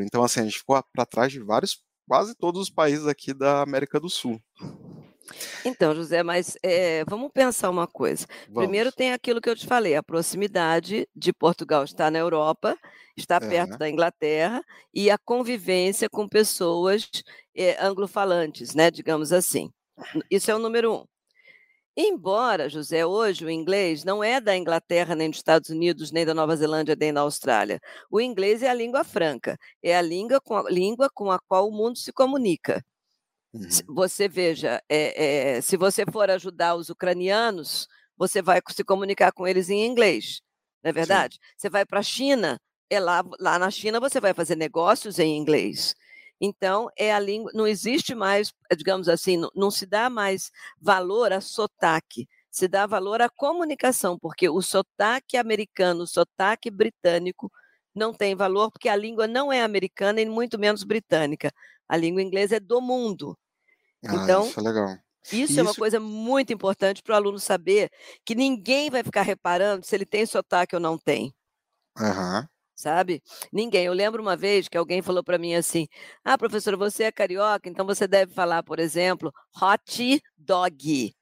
Então, 0.00 0.22
assim, 0.22 0.40
a 0.40 0.44
gente 0.44 0.58
ficou 0.58 0.82
para 0.92 1.06
trás 1.06 1.32
de 1.32 1.40
vários, 1.40 1.80
quase 2.06 2.34
todos 2.34 2.60
os 2.60 2.70
países 2.70 3.06
aqui 3.06 3.32
da 3.32 3.62
América 3.62 3.98
do 4.00 4.10
Sul. 4.10 4.40
Então, 5.64 5.94
José, 5.94 6.22
mas 6.22 6.56
é, 6.62 7.04
vamos 7.06 7.30
pensar 7.32 7.70
uma 7.70 7.86
coisa. 7.86 8.26
Vamos. 8.48 8.64
Primeiro 8.64 8.92
tem 8.92 9.12
aquilo 9.12 9.40
que 9.40 9.48
eu 9.48 9.56
te 9.56 9.66
falei, 9.66 9.94
a 9.94 10.02
proximidade 10.02 11.08
de 11.14 11.32
Portugal 11.32 11.84
está 11.84 12.10
na 12.10 12.18
Europa, 12.18 12.76
está 13.16 13.40
perto 13.40 13.74
é. 13.74 13.78
da 13.78 13.88
Inglaterra, 13.88 14.62
e 14.92 15.10
a 15.10 15.18
convivência 15.18 16.08
com 16.08 16.28
pessoas 16.28 17.08
é, 17.54 17.82
anglofalantes, 17.82 18.74
né, 18.74 18.90
digamos 18.90 19.32
assim. 19.32 19.70
Isso 20.30 20.50
é 20.50 20.54
o 20.54 20.58
número 20.58 20.92
um. 20.92 21.04
Embora, 21.96 22.68
José, 22.68 23.06
hoje 23.06 23.44
o 23.44 23.50
inglês 23.50 24.02
não 24.02 24.22
é 24.22 24.40
da 24.40 24.56
Inglaterra, 24.56 25.14
nem 25.14 25.30
dos 25.30 25.38
Estados 25.38 25.70
Unidos, 25.70 26.10
nem 26.10 26.26
da 26.26 26.34
Nova 26.34 26.56
Zelândia, 26.56 26.96
nem 26.98 27.12
da 27.12 27.20
Austrália. 27.20 27.80
O 28.10 28.20
inglês 28.20 28.64
é 28.64 28.68
a 28.68 28.74
língua 28.74 29.04
franca, 29.04 29.56
é 29.80 29.96
a 29.96 30.02
língua 30.02 30.40
com 30.40 30.56
a, 30.56 30.68
língua 30.68 31.08
com 31.14 31.30
a 31.30 31.38
qual 31.38 31.68
o 31.68 31.72
mundo 31.72 31.96
se 31.96 32.12
comunica. 32.12 32.84
Uhum. 33.54 33.68
Você 33.94 34.28
veja, 34.28 34.82
é, 34.88 35.56
é, 35.58 35.60
se 35.60 35.76
você 35.76 36.04
for 36.10 36.28
ajudar 36.28 36.74
os 36.74 36.88
ucranianos, 36.88 37.86
você 38.16 38.42
vai 38.42 38.60
se 38.70 38.82
comunicar 38.82 39.30
com 39.32 39.46
eles 39.46 39.70
em 39.70 39.86
inglês, 39.86 40.40
não 40.82 40.90
é 40.90 40.92
verdade? 40.92 41.36
Sim. 41.36 41.40
Você 41.56 41.70
vai 41.70 41.86
para 41.86 42.00
a 42.00 42.02
China, 42.02 42.60
é 42.90 42.98
lá, 42.98 43.22
lá 43.38 43.56
na 43.58 43.70
China 43.70 44.00
você 44.00 44.20
vai 44.20 44.34
fazer 44.34 44.56
negócios 44.56 45.20
em 45.20 45.36
inglês. 45.36 45.94
Então, 46.40 46.88
é 46.98 47.14
a 47.14 47.20
língua, 47.20 47.52
não 47.54 47.66
existe 47.66 48.12
mais, 48.14 48.52
digamos 48.76 49.08
assim, 49.08 49.36
não, 49.36 49.50
não 49.54 49.70
se 49.70 49.86
dá 49.86 50.10
mais 50.10 50.50
valor 50.80 51.32
a 51.32 51.40
sotaque, 51.40 52.28
se 52.50 52.66
dá 52.66 52.86
valor 52.86 53.22
à 53.22 53.28
comunicação, 53.30 54.18
porque 54.18 54.48
o 54.48 54.60
sotaque 54.60 55.36
americano, 55.36 56.02
o 56.02 56.06
sotaque 56.08 56.70
britânico 56.72 57.50
não 57.94 58.12
tem 58.12 58.34
valor, 58.34 58.70
porque 58.72 58.88
a 58.88 58.96
língua 58.96 59.28
não 59.28 59.52
é 59.52 59.62
americana 59.62 60.20
e 60.20 60.26
muito 60.26 60.58
menos 60.58 60.82
britânica. 60.82 61.52
A 61.88 61.96
língua 61.96 62.20
inglesa 62.22 62.56
é 62.56 62.60
do 62.60 62.80
mundo. 62.80 63.38
Ah, 64.06 64.14
então, 64.14 64.46
isso 64.46 64.60
é 64.60 64.62
legal. 64.62 64.98
Isso, 65.24 65.34
isso, 65.34 65.60
é 65.60 65.62
uma 65.62 65.74
coisa 65.74 65.98
muito 65.98 66.52
importante 66.52 67.02
para 67.02 67.14
o 67.14 67.16
aluno 67.16 67.38
saber 67.38 67.90
que 68.24 68.34
ninguém 68.34 68.90
vai 68.90 69.02
ficar 69.02 69.22
reparando 69.22 69.86
se 69.86 69.94
ele 69.94 70.04
tem 70.04 70.26
sotaque 70.26 70.74
ou 70.74 70.80
não 70.80 70.98
tem. 70.98 71.34
Uhum 71.98 72.46
sabe? 72.74 73.22
Ninguém. 73.52 73.86
Eu 73.86 73.92
lembro 73.92 74.20
uma 74.20 74.36
vez 74.36 74.68
que 74.68 74.76
alguém 74.76 75.00
falou 75.02 75.22
para 75.22 75.38
mim 75.38 75.54
assim: 75.54 75.86
Ah, 76.24 76.36
professora, 76.36 76.76
você 76.76 77.04
é 77.04 77.12
carioca, 77.12 77.68
então 77.68 77.86
você 77.86 78.06
deve 78.06 78.34
falar, 78.34 78.62
por 78.62 78.78
exemplo, 78.78 79.32
hot 79.60 80.22
dog. 80.36 81.14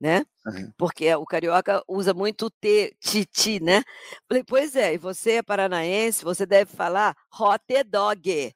Né? 0.00 0.24
Uhum. 0.46 0.72
Porque 0.76 1.14
o 1.14 1.24
carioca 1.24 1.82
usa 1.88 2.12
muito 2.12 2.50
T, 2.50 2.94
ti, 3.00 3.60
né? 3.60 3.82
Falei, 4.28 4.44
pois 4.44 4.76
é, 4.76 4.94
e 4.94 4.98
você 4.98 5.32
é 5.36 5.42
paranaense, 5.42 6.24
você 6.24 6.44
deve 6.44 6.70
falar 6.70 7.16
hot 7.32 7.62
dog. 7.86 8.54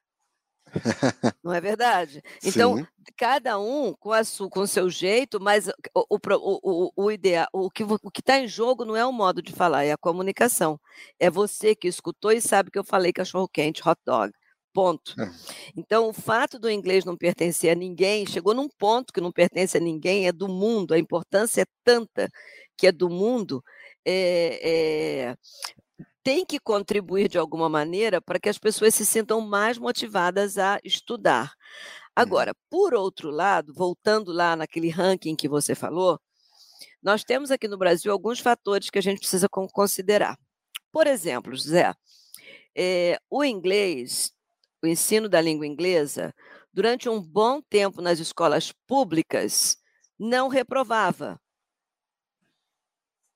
Não 1.43 1.53
é 1.53 1.61
verdade? 1.61 2.21
Então, 2.43 2.77
Sim. 2.77 2.87
cada 3.17 3.59
um 3.59 3.93
com, 3.93 4.11
a 4.11 4.23
sua, 4.23 4.49
com 4.49 4.61
o 4.61 4.67
seu 4.67 4.89
jeito, 4.89 5.39
mas 5.39 5.67
o, 5.95 6.05
o, 6.09 6.19
o, 6.63 6.91
o 6.95 7.11
ideal, 7.11 7.47
o 7.53 7.69
que 7.69 7.83
o 7.83 7.99
está 8.17 8.39
em 8.39 8.47
jogo 8.47 8.85
não 8.85 8.95
é 8.95 9.05
o 9.05 9.11
modo 9.11 9.41
de 9.41 9.53
falar, 9.53 9.83
é 9.83 9.91
a 9.91 9.97
comunicação. 9.97 10.79
É 11.19 11.29
você 11.29 11.75
que 11.75 11.87
escutou 11.87 12.31
e 12.31 12.41
sabe 12.41 12.71
que 12.71 12.79
eu 12.79 12.83
falei 12.83 13.11
cachorro-quente, 13.13 13.87
hot 13.87 13.99
dog. 14.05 14.31
Ponto. 14.73 15.15
É. 15.19 15.29
Então, 15.75 16.09
o 16.09 16.13
fato 16.13 16.59
do 16.59 16.69
inglês 16.69 17.05
não 17.05 17.15
pertencer 17.15 17.71
a 17.71 17.75
ninguém, 17.75 18.25
chegou 18.25 18.53
num 18.53 18.67
ponto 18.67 19.13
que 19.13 19.21
não 19.21 19.31
pertence 19.31 19.77
a 19.77 19.79
ninguém, 19.79 20.27
é 20.27 20.31
do 20.31 20.47
mundo, 20.47 20.93
a 20.93 20.99
importância 20.99 21.61
é 21.61 21.65
tanta 21.83 22.29
que 22.77 22.87
é 22.87 22.91
do 22.91 23.09
mundo, 23.09 23.63
é, 24.05 24.59
é, 24.63 25.35
tem 26.23 26.45
que 26.45 26.59
contribuir 26.59 27.27
de 27.27 27.37
alguma 27.37 27.69
maneira 27.69 28.21
para 28.21 28.39
que 28.39 28.49
as 28.49 28.57
pessoas 28.57 28.93
se 28.95 29.05
sintam 29.05 29.41
mais 29.41 29.77
motivadas 29.77 30.57
a 30.57 30.79
estudar. 30.83 31.45
Uhum. 31.45 32.13
Agora, 32.15 32.53
por 32.69 32.93
outro 32.93 33.29
lado, 33.29 33.73
voltando 33.73 34.31
lá 34.31 34.55
naquele 34.55 34.89
ranking 34.89 35.35
que 35.35 35.47
você 35.47 35.73
falou, 35.73 36.19
nós 37.01 37.23
temos 37.23 37.51
aqui 37.51 37.67
no 37.67 37.77
Brasil 37.77 38.11
alguns 38.11 38.39
fatores 38.39 38.89
que 38.89 38.99
a 38.99 39.01
gente 39.01 39.19
precisa 39.19 39.47
considerar. 39.49 40.37
Por 40.91 41.07
exemplo, 41.07 41.55
José, 41.55 41.93
é, 42.75 43.19
o 43.29 43.43
inglês, 43.43 44.33
o 44.83 44.87
ensino 44.87 45.29
da 45.29 45.39
língua 45.39 45.65
inglesa, 45.65 46.33
durante 46.73 47.07
um 47.07 47.21
bom 47.21 47.61
tempo 47.61 48.01
nas 48.01 48.19
escolas 48.19 48.71
públicas, 48.85 49.77
não 50.17 50.47
reprovava. 50.47 51.39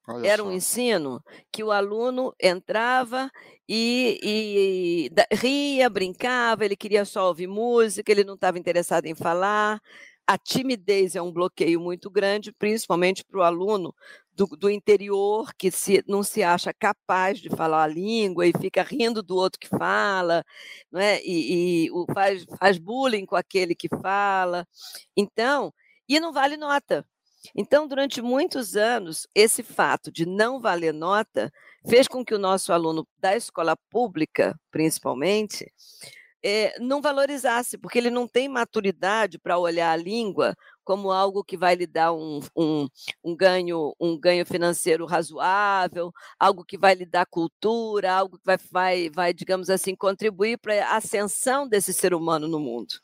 Olha 0.08 0.28
Era 0.28 0.44
só. 0.44 0.50
um 0.50 0.52
ensino 0.52 1.24
que 1.52 1.64
o 1.64 1.72
aluno 1.72 2.34
entrava 2.42 3.32
e, 3.68 4.20
e, 4.22 5.10
e, 5.10 5.36
ria, 5.36 5.90
brincava, 5.90 6.66
ele 6.66 6.76
queria 6.76 7.06
só 7.06 7.28
ouvir 7.28 7.48
música, 7.48 8.12
ele 8.12 8.24
não 8.24 8.34
estava 8.36 8.60
interessado 8.60 9.06
em 9.06 9.16
falar. 9.16 9.80
A 10.26 10.38
timidez 10.38 11.16
é 11.16 11.22
um 11.22 11.32
bloqueio 11.32 11.80
muito 11.82 12.10
grande, 12.10 12.52
principalmente 12.54 13.24
para 13.26 13.40
o 13.40 13.44
aluno 13.44 13.94
do, 14.34 14.48
do, 14.48 14.70
interior 14.70 15.54
que 15.58 15.70
se, 15.70 16.04
não 16.08 16.24
se 16.24 16.42
acha 16.44 16.74
capaz 16.74 17.40
de 17.40 17.50
falar 17.50 17.84
a 17.84 17.88
língua 17.88 18.48
e 18.48 18.54
fica 18.58 18.84
rindo 18.84 19.22
do 19.22 19.36
outro 19.36 19.60
que 19.60 19.68
fala, 19.68 20.44
não 20.92 21.00
é? 21.00 21.22
e, 21.24 21.86
e 21.86 21.92
o, 21.92 22.06
faz, 22.14 22.46
faz 22.58 22.78
bullying 22.78 23.26
com 23.26 23.36
aquele 23.36 23.76
que 23.76 23.90
fala. 24.02 24.66
Então, 25.16 25.74
e 26.08 26.20
não 26.20 26.34
vale 26.34 26.58
nota. 26.58 27.06
Então, 27.56 27.88
durante 27.88 28.22
muitos 28.22 28.76
anos, 28.76 29.28
esse 29.36 29.64
fato 29.64 30.12
de 30.12 30.26
não 30.26 30.60
valer 30.60 30.94
nota 30.94 31.52
fez 31.88 32.08
com 32.08 32.24
que 32.24 32.34
o 32.34 32.40
nosso 32.40 32.72
aluno 32.72 33.08
da 33.18 33.36
escola 33.36 33.76
pública, 33.90 34.60
principalmente, 34.72 35.72
é, 36.44 36.78
não 36.80 37.02
valorizasse, 37.02 37.78
porque 37.78 37.98
ele 37.98 38.10
não 38.10 38.28
tem 38.28 38.50
maturidade 38.50 39.40
para 39.40 39.58
olhar 39.58 39.92
a 39.92 39.96
língua 39.96 40.56
como 40.84 41.12
algo 41.12 41.44
que 41.44 41.56
vai 41.56 41.76
lhe 41.76 41.88
dar 41.88 42.12
um, 42.14 42.42
um, 42.56 42.88
um, 43.24 43.36
ganho, 43.36 43.96
um 44.00 44.20
ganho 44.20 44.46
financeiro 44.46 45.06
razoável, 45.06 46.12
algo 46.38 46.66
que 46.66 46.78
vai 46.78 46.94
lhe 46.96 47.06
dar 47.06 47.26
cultura, 47.26 48.12
algo 48.12 48.38
que 48.38 48.46
vai, 48.46 48.58
vai, 48.70 49.10
vai 49.10 49.34
digamos 49.34 49.70
assim, 49.70 49.96
contribuir 49.96 50.58
para 50.58 50.86
a 50.90 50.98
ascensão 50.98 51.68
desse 51.68 51.94
ser 51.94 52.14
humano 52.14 52.48
no 52.48 52.60
mundo. 52.60 52.96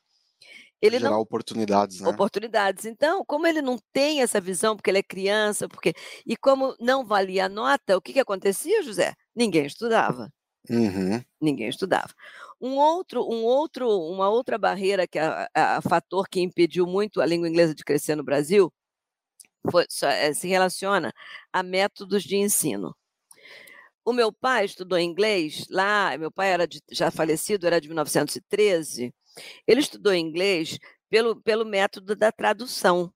Ele 0.82 0.98
gerar 0.98 1.12
não... 1.12 1.20
oportunidades, 1.20 2.00
né? 2.00 2.10
Oportunidades. 2.10 2.86
Então, 2.86 3.24
como 3.26 3.46
ele 3.46 3.62
não 3.62 3.78
tem 3.92 4.22
essa 4.22 4.40
visão, 4.40 4.76
porque 4.76 4.90
ele 4.90 5.00
é 5.00 5.04
criança, 5.04 5.68
porque 5.68 5.94
e 6.26 6.38
como 6.38 6.76
não 6.80 7.06
valia 7.06 7.46
a 7.46 7.50
nota, 7.50 7.98
o 7.98 8.02
que, 8.02 8.14
que 8.14 8.20
acontecia, 8.20 8.82
José? 8.82 9.14
Ninguém 9.36 9.66
estudava. 9.66 10.32
Uhum. 10.70 11.22
Ninguém 11.42 11.68
estudava. 11.68 12.14
Um 12.62 12.76
outro, 12.78 13.24
um 13.24 13.44
outro, 13.44 13.90
uma 13.90 14.30
outra 14.30 14.58
barreira 14.58 15.08
que 15.08 15.18
a, 15.18 15.50
a, 15.54 15.82
fator 15.82 16.28
que 16.28 16.42
impediu 16.42 16.86
muito 16.86 17.22
a 17.22 17.26
língua 17.26 17.48
inglesa 17.48 17.74
de 17.74 17.84
crescer 17.84 18.16
no 18.16 18.24
Brasil 18.24 18.72
foi, 19.72 19.86
é, 20.04 20.34
se 20.34 20.48
relaciona 20.48 21.14
a 21.52 21.64
métodos 21.64 22.24
de 22.24 22.36
ensino. 22.38 22.96
O 24.10 24.14
meu 24.14 24.34
pai 24.34 24.66
estudou 24.66 24.98
inglês 24.98 25.68
lá, 25.70 26.18
meu 26.18 26.32
pai 26.32 26.52
era 26.52 26.68
de, 26.68 26.82
já 26.90 27.12
falecido, 27.12 27.68
era 27.68 27.80
de 27.80 27.88
1913, 27.88 29.14
ele 29.68 29.80
estudou 29.82 30.12
inglês 30.16 30.80
pelo, 31.08 31.40
pelo 31.40 31.64
método 31.64 32.16
da 32.16 32.32
tradução, 32.32 33.14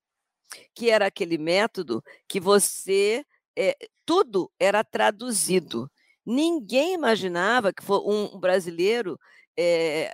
que 0.75 0.91
era 0.91 1.07
aquele 1.07 1.39
método 1.39 2.03
que 2.27 2.39
você. 2.39 3.25
É, 3.57 3.75
tudo 4.05 4.51
era 4.59 4.83
traduzido. 4.83 5.89
Ninguém 6.23 6.93
imaginava 6.93 7.73
que 7.73 7.81
um 7.91 8.39
brasileiro 8.39 9.19
é, 9.57 10.13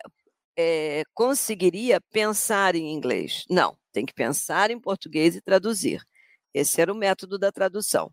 é, 0.57 1.03
conseguiria 1.13 1.99
pensar 2.09 2.73
em 2.73 2.93
inglês. 2.93 3.43
Não, 3.49 3.77
tem 3.91 4.05
que 4.05 4.13
pensar 4.13 4.71
em 4.71 4.79
português 4.79 5.35
e 5.35 5.41
traduzir. 5.41 6.01
Esse 6.53 6.79
era 6.79 6.93
o 6.93 6.95
método 6.95 7.37
da 7.37 7.51
tradução. 7.51 8.09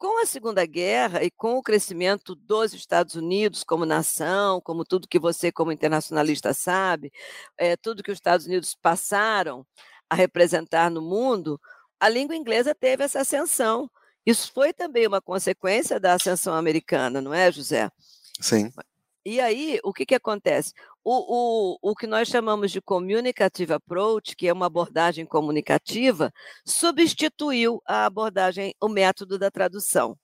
Com 0.00 0.22
a 0.22 0.24
Segunda 0.24 0.64
Guerra 0.64 1.22
e 1.22 1.30
com 1.30 1.58
o 1.58 1.62
crescimento 1.62 2.34
dos 2.34 2.72
Estados 2.72 3.16
Unidos 3.16 3.62
como 3.62 3.84
nação, 3.84 4.58
como 4.58 4.82
tudo 4.82 5.06
que 5.06 5.18
você, 5.18 5.52
como 5.52 5.70
internacionalista, 5.70 6.54
sabe, 6.54 7.12
é, 7.58 7.76
tudo 7.76 8.02
que 8.02 8.10
os 8.10 8.16
Estados 8.16 8.46
Unidos 8.46 8.74
passaram 8.74 9.62
a 10.08 10.14
representar 10.14 10.90
no 10.90 11.02
mundo, 11.02 11.60
a 12.00 12.08
língua 12.08 12.34
inglesa 12.34 12.74
teve 12.74 13.04
essa 13.04 13.20
ascensão. 13.20 13.90
Isso 14.24 14.50
foi 14.54 14.72
também 14.72 15.06
uma 15.06 15.20
consequência 15.20 16.00
da 16.00 16.14
ascensão 16.14 16.54
americana, 16.54 17.20
não 17.20 17.34
é, 17.34 17.52
José? 17.52 17.90
Sim. 18.40 18.72
E 19.24 19.40
aí, 19.40 19.78
o 19.84 19.92
que, 19.92 20.06
que 20.06 20.14
acontece? 20.14 20.72
O, 21.04 21.74
o, 21.82 21.90
o 21.90 21.94
que 21.94 22.06
nós 22.06 22.28
chamamos 22.28 22.70
de 22.70 22.80
communicative 22.80 23.72
approach, 23.72 24.34
que 24.34 24.48
é 24.48 24.52
uma 24.52 24.66
abordagem 24.66 25.26
comunicativa, 25.26 26.32
substituiu 26.64 27.82
a 27.86 28.06
abordagem, 28.06 28.74
o 28.80 28.88
método 28.88 29.38
da 29.38 29.50
tradução. 29.50 30.16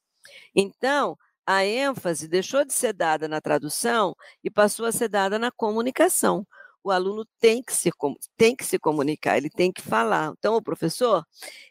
Então, 0.54 1.16
a 1.46 1.64
ênfase 1.64 2.26
deixou 2.26 2.64
de 2.64 2.72
ser 2.72 2.92
dada 2.92 3.28
na 3.28 3.40
tradução 3.40 4.16
e 4.42 4.50
passou 4.50 4.86
a 4.86 4.92
ser 4.92 5.08
dada 5.08 5.38
na 5.38 5.50
comunicação. 5.52 6.46
O 6.82 6.90
aluno 6.90 7.26
tem 7.40 7.62
que 7.62 7.74
se, 7.74 7.90
tem 8.36 8.54
que 8.54 8.64
se 8.64 8.78
comunicar, 8.78 9.36
ele 9.36 9.50
tem 9.50 9.72
que 9.72 9.82
falar. 9.82 10.32
Então, 10.38 10.56
o 10.56 10.62
professor, 10.62 11.24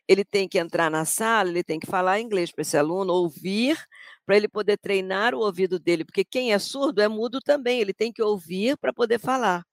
ele 0.07 0.25
tem 0.25 0.47
que 0.47 0.59
entrar 0.59 0.91
na 0.91 1.05
sala, 1.05 1.49
ele 1.49 1.63
tem 1.63 1.79
que 1.79 1.87
falar 1.87 2.19
inglês 2.19 2.51
para 2.51 2.61
esse 2.61 2.77
aluno, 2.77 3.13
ouvir, 3.13 3.77
para 4.25 4.35
ele 4.35 4.47
poder 4.47 4.77
treinar 4.77 5.35
o 5.35 5.39
ouvido 5.39 5.79
dele, 5.79 6.03
porque 6.03 6.25
quem 6.25 6.51
é 6.51 6.59
surdo 6.59 7.01
é 7.01 7.07
mudo 7.07 7.39
também, 7.39 7.79
ele 7.79 7.93
tem 7.93 8.11
que 8.11 8.21
ouvir 8.21 8.77
para 8.77 8.91
poder 8.91 9.19
falar. 9.19 9.63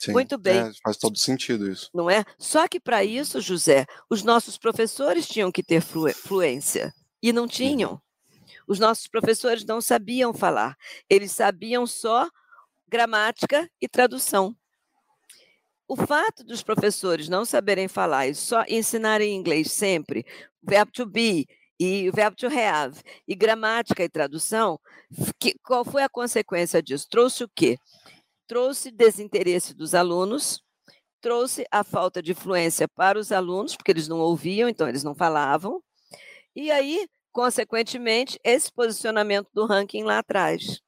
Sim, 0.00 0.12
Muito 0.12 0.38
bem. 0.38 0.58
é, 0.58 0.70
faz 0.82 0.96
todo 0.96 1.18
sentido 1.18 1.70
isso. 1.70 1.90
Não 1.92 2.08
é? 2.08 2.24
Só 2.38 2.68
que 2.68 2.78
para 2.78 3.04
isso, 3.04 3.40
José, 3.40 3.84
os 4.08 4.22
nossos 4.22 4.56
professores 4.56 5.26
tinham 5.26 5.50
que 5.50 5.62
ter 5.62 5.82
fluência 5.82 6.92
e 7.22 7.32
não 7.32 7.48
tinham. 7.48 8.00
Os 8.66 8.78
nossos 8.78 9.08
professores 9.08 9.64
não 9.64 9.80
sabiam 9.80 10.32
falar, 10.32 10.76
eles 11.08 11.32
sabiam 11.32 11.86
só 11.86 12.28
gramática 12.86 13.68
e 13.80 13.88
tradução. 13.88 14.54
O 15.88 15.96
fato 15.96 16.44
dos 16.44 16.62
professores 16.62 17.28
não 17.28 17.44
saberem 17.44 17.88
falar 17.88 18.28
e 18.28 18.34
só 18.34 18.62
ensinarem 18.68 19.34
inglês 19.34 19.72
sempre, 19.72 20.24
verbo 20.62 20.92
to 20.92 21.06
be 21.06 21.48
e 21.78 22.08
o 22.08 22.12
verbo 22.12 22.36
to 22.36 22.46
have, 22.46 23.00
e 23.26 23.34
gramática 23.34 24.02
e 24.02 24.08
tradução, 24.08 24.80
que- 25.38 25.56
qual 25.62 25.84
foi 25.84 26.02
a 26.02 26.08
consequência 26.08 26.82
disso? 26.82 27.06
Trouxe 27.08 27.44
o 27.44 27.48
quê? 27.48 27.78
Trouxe 28.46 28.90
desinteresse 28.90 29.74
dos 29.74 29.94
alunos, 29.94 30.60
trouxe 31.20 31.66
a 31.70 31.84
falta 31.84 32.22
de 32.22 32.34
fluência 32.34 32.88
para 32.88 33.18
os 33.18 33.30
alunos, 33.30 33.76
porque 33.76 33.90
eles 33.90 34.08
não 34.08 34.18
ouviam, 34.18 34.68
então 34.68 34.88
eles 34.88 35.04
não 35.04 35.14
falavam, 35.14 35.82
e 36.54 36.70
aí, 36.70 37.08
consequentemente, 37.32 38.38
esse 38.42 38.72
posicionamento 38.72 39.48
do 39.52 39.66
ranking 39.66 40.02
lá 40.02 40.18
atrás. 40.18 40.80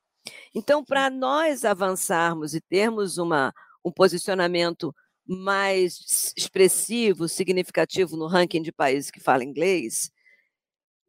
Então, 0.55 0.85
para 0.85 1.09
nós 1.09 1.65
avançarmos 1.65 2.55
e 2.55 2.61
termos 2.61 3.19
uma, 3.19 3.53
um 3.85 3.93
posicionamento 3.93 4.95
mais 5.27 6.33
expressivo, 6.37 7.29
significativo 7.29 8.17
no 8.17 8.27
ranking 8.27 8.63
de 8.63 8.73
países 8.73 9.11
que 9.11 9.21
falam 9.21 9.45
inglês, 9.45 10.11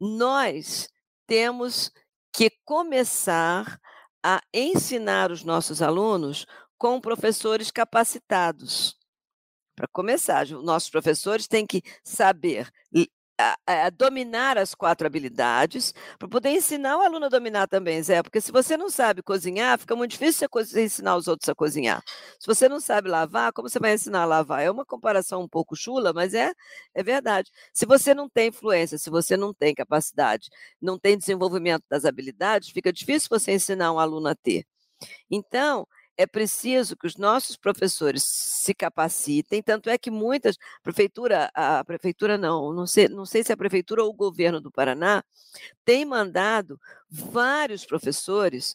nós 0.02 0.88
temos 1.28 1.92
que 2.32 2.50
começar 2.64 3.80
a 4.20 4.42
ensinar 4.52 5.30
os 5.30 5.44
nossos 5.44 5.80
alunos 5.80 6.44
com 6.76 7.00
professores 7.00 7.70
capacitados. 7.70 8.98
Para 9.76 9.86
começar, 9.86 10.44
os 10.46 10.64
nossos 10.64 10.90
professores 10.90 11.46
têm 11.46 11.64
que 11.64 11.82
saber 12.02 12.68
a- 13.66 13.86
a- 13.86 13.90
dominar 13.90 14.56
as 14.58 14.74
quatro 14.74 15.06
habilidades 15.06 15.92
para 16.18 16.28
poder 16.28 16.50
ensinar 16.50 16.96
o 16.98 17.00
aluno 17.02 17.26
a 17.26 17.28
dominar 17.28 17.66
também, 17.68 18.02
Zé. 18.02 18.22
Porque 18.22 18.40
se 18.40 18.52
você 18.52 18.76
não 18.76 18.88
sabe 18.90 19.22
cozinhar, 19.22 19.78
fica 19.78 19.96
muito 19.96 20.12
difícil 20.12 20.48
você 20.52 20.84
ensinar 20.84 21.16
os 21.16 21.28
outros 21.28 21.48
a 21.48 21.54
cozinhar. 21.54 22.02
Se 22.38 22.46
você 22.46 22.68
não 22.68 22.80
sabe 22.80 23.08
lavar, 23.08 23.52
como 23.52 23.68
você 23.68 23.78
vai 23.78 23.94
ensinar 23.94 24.22
a 24.22 24.24
lavar? 24.24 24.62
É 24.62 24.70
uma 24.70 24.84
comparação 24.84 25.42
um 25.42 25.48
pouco 25.48 25.74
chula, 25.76 26.12
mas 26.12 26.34
é, 26.34 26.52
é 26.94 27.02
verdade. 27.02 27.50
Se 27.72 27.86
você 27.86 28.14
não 28.14 28.28
tem 28.28 28.48
influência, 28.48 28.98
se 28.98 29.10
você 29.10 29.36
não 29.36 29.52
tem 29.54 29.74
capacidade, 29.74 30.48
não 30.80 30.98
tem 30.98 31.16
desenvolvimento 31.18 31.84
das 31.88 32.04
habilidades, 32.04 32.70
fica 32.70 32.92
difícil 32.92 33.28
você 33.30 33.52
ensinar 33.52 33.92
um 33.92 33.98
aluno 33.98 34.28
a 34.28 34.34
ter. 34.34 34.64
Então, 35.30 35.86
é 36.16 36.26
preciso 36.26 36.96
que 36.96 37.06
os 37.06 37.16
nossos 37.16 37.56
professores 37.56 38.22
se 38.24 38.74
capacitem, 38.74 39.62
tanto 39.62 39.88
é 39.88 39.96
que 39.98 40.10
muitas 40.10 40.56
prefeitura, 40.82 41.50
a 41.54 41.84
prefeitura 41.84 42.36
não, 42.38 42.72
não 42.72 42.86
sei, 42.86 43.08
não 43.08 43.24
sei 43.24 43.42
se 43.42 43.52
é 43.52 43.54
a 43.54 43.56
prefeitura 43.56 44.02
ou 44.04 44.10
o 44.10 44.14
governo 44.14 44.60
do 44.60 44.70
Paraná 44.70 45.24
tem 45.84 46.04
mandado 46.04 46.78
vários 47.08 47.84
professores 47.84 48.74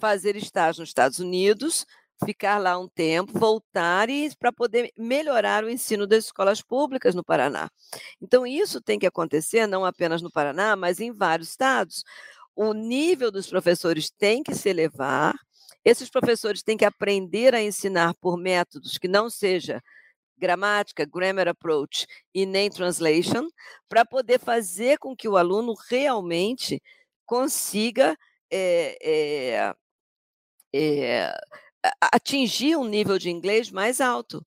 fazer 0.00 0.36
estágio 0.36 0.80
nos 0.80 0.90
Estados 0.90 1.18
Unidos, 1.18 1.86
ficar 2.24 2.58
lá 2.58 2.78
um 2.78 2.88
tempo, 2.88 3.38
voltar 3.38 4.08
e 4.08 4.34
para 4.36 4.52
poder 4.52 4.92
melhorar 4.96 5.64
o 5.64 5.70
ensino 5.70 6.06
das 6.06 6.26
escolas 6.26 6.62
públicas 6.62 7.14
no 7.14 7.24
Paraná. 7.24 7.70
Então 8.20 8.46
isso 8.46 8.80
tem 8.80 8.98
que 8.98 9.06
acontecer 9.06 9.66
não 9.66 9.84
apenas 9.84 10.22
no 10.22 10.30
Paraná, 10.30 10.76
mas 10.76 11.00
em 11.00 11.12
vários 11.12 11.50
estados. 11.50 12.04
O 12.54 12.72
nível 12.72 13.30
dos 13.30 13.46
professores 13.48 14.10
tem 14.10 14.42
que 14.42 14.54
se 14.54 14.68
elevar. 14.68 15.34
Esses 15.84 16.08
professores 16.10 16.62
têm 16.62 16.76
que 16.76 16.84
aprender 16.84 17.54
a 17.54 17.62
ensinar 17.62 18.14
por 18.20 18.36
métodos 18.36 18.98
que 18.98 19.08
não 19.08 19.28
seja 19.30 19.82
gramática, 20.38 21.04
grammar 21.06 21.48
approach 21.48 22.06
e 22.34 22.44
nem 22.46 22.68
translation, 22.70 23.48
para 23.88 24.04
poder 24.04 24.40
fazer 24.40 24.98
com 24.98 25.14
que 25.16 25.28
o 25.28 25.36
aluno 25.36 25.74
realmente 25.88 26.82
consiga 27.26 28.16
eh, 28.50 28.96
eh, 30.72 31.32
a- 31.84 32.10
atingir 32.16 32.76
um 32.76 32.84
nível 32.84 33.18
de 33.18 33.30
inglês 33.30 33.70
mais 33.70 34.00
alto, 34.00 34.44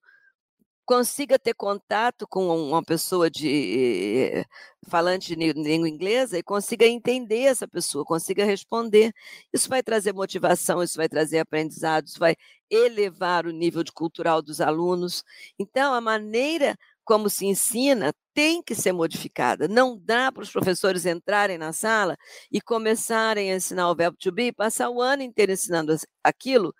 consiga 0.85 1.39
ter 1.39 1.53
contato 1.53 2.27
com 2.27 2.47
uma 2.47 2.83
pessoa 2.83 3.29
de 3.29 4.31
eh, 4.33 4.45
falante 4.87 5.35
de 5.35 5.53
língua 5.53 5.89
inglesa 5.89 6.37
e 6.37 6.43
consiga 6.43 6.85
entender 6.85 7.41
essa 7.43 7.67
pessoa, 7.67 8.05
consiga 8.05 8.45
responder. 8.45 9.11
Isso 9.53 9.67
vai 9.69 9.81
trazer 9.83 10.13
motivação, 10.13 10.83
isso 10.83 10.97
vai 10.97 11.09
trazer 11.09 11.39
aprendizado, 11.39 12.07
isso 12.07 12.19
vai 12.19 12.35
elevar 12.69 13.45
o 13.45 13.51
nível 13.51 13.83
de 13.83 13.91
cultural 13.91 14.41
dos 14.41 14.61
alunos. 14.61 15.23
Então, 15.59 15.93
a 15.93 16.01
maneira 16.01 16.77
como 17.03 17.29
se 17.29 17.45
ensina 17.45 18.13
tem 18.33 18.61
que 18.61 18.75
ser 18.75 18.91
modificada. 18.91 19.67
Não 19.67 19.97
dá 19.97 20.31
para 20.31 20.43
os 20.43 20.51
professores 20.51 21.05
entrarem 21.05 21.57
na 21.57 21.71
sala 21.71 22.17
e 22.51 22.59
começarem 22.59 23.51
a 23.51 23.55
ensinar 23.55 23.89
o 23.89 23.95
verbo 23.95 24.17
to 24.17 24.31
be, 24.31 24.51
passar 24.51 24.89
o 24.89 25.01
ano 25.01 25.21
inteiro 25.23 25.51
ensinando 25.51 25.95
aquilo 26.23 26.73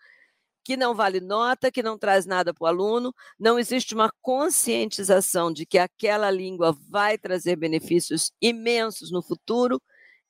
que 0.66 0.76
não 0.76 0.96
vale 0.96 1.22
nota, 1.22 1.72
que 1.72 1.84
não 1.84 1.96
traz 1.96 2.26
nada 2.26 2.52
para 2.52 2.66
o 2.66 2.68
aluno, 2.68 3.14
não 3.40 3.60
existe 3.60 3.94
uma 3.94 4.12
conscientização 4.20 5.54
de 5.54 5.64
que 5.64 5.78
aquela 5.78 6.32
língua 6.32 6.76
vai 6.90 7.20
trazer 7.20 7.56
benefícios 7.56 8.32
imensos 8.42 9.12
no 9.12 9.22
futuro, 9.22 9.80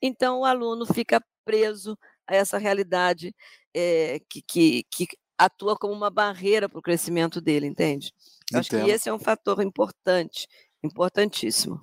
então 0.01 0.41
o 0.41 0.45
aluno 0.45 0.85
fica 0.85 1.23
preso 1.45 1.97
a 2.27 2.35
essa 2.35 2.57
realidade 2.57 3.33
eh, 3.73 4.19
que, 4.29 4.41
que, 4.41 4.83
que 4.91 5.07
atua 5.37 5.77
como 5.77 5.93
uma 5.93 6.09
barreira 6.09 6.67
para 6.67 6.79
o 6.79 6.83
crescimento 6.83 7.39
dele, 7.39 7.65
entende? 7.65 8.11
Eu 8.51 8.59
acho 8.59 8.69
que 8.69 8.75
esse 8.75 9.07
é 9.07 9.13
um 9.13 9.19
fator 9.19 9.61
importante, 9.61 10.47
importantíssimo. 10.83 11.79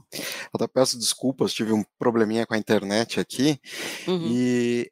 Até 0.53 0.67
peço 0.67 0.99
desculpas, 0.99 1.55
tive 1.55 1.73
um 1.73 1.83
probleminha 1.99 2.47
com 2.47 2.53
a 2.53 2.59
internet 2.59 3.19
aqui. 3.19 3.59
Uhum. 4.07 4.29
E 4.31 4.92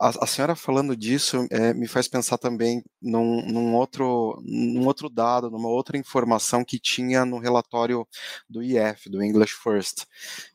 a, 0.00 0.24
a 0.24 0.26
senhora 0.26 0.56
falando 0.56 0.96
disso 0.96 1.46
eh, 1.50 1.74
me 1.74 1.86
faz 1.86 2.08
pensar 2.08 2.38
também 2.38 2.82
num, 3.02 3.42
num 3.46 3.74
outro, 3.74 4.40
num 4.44 4.86
outro 4.86 5.10
dado, 5.10 5.50
numa 5.50 5.68
outra 5.68 5.98
informação 5.98 6.64
que 6.64 6.78
tinha 6.78 7.24
no 7.26 7.38
relatório 7.38 8.06
do 8.48 8.62
IF, 8.62 9.10
do 9.10 9.22
English 9.22 9.54
First, 9.62 10.06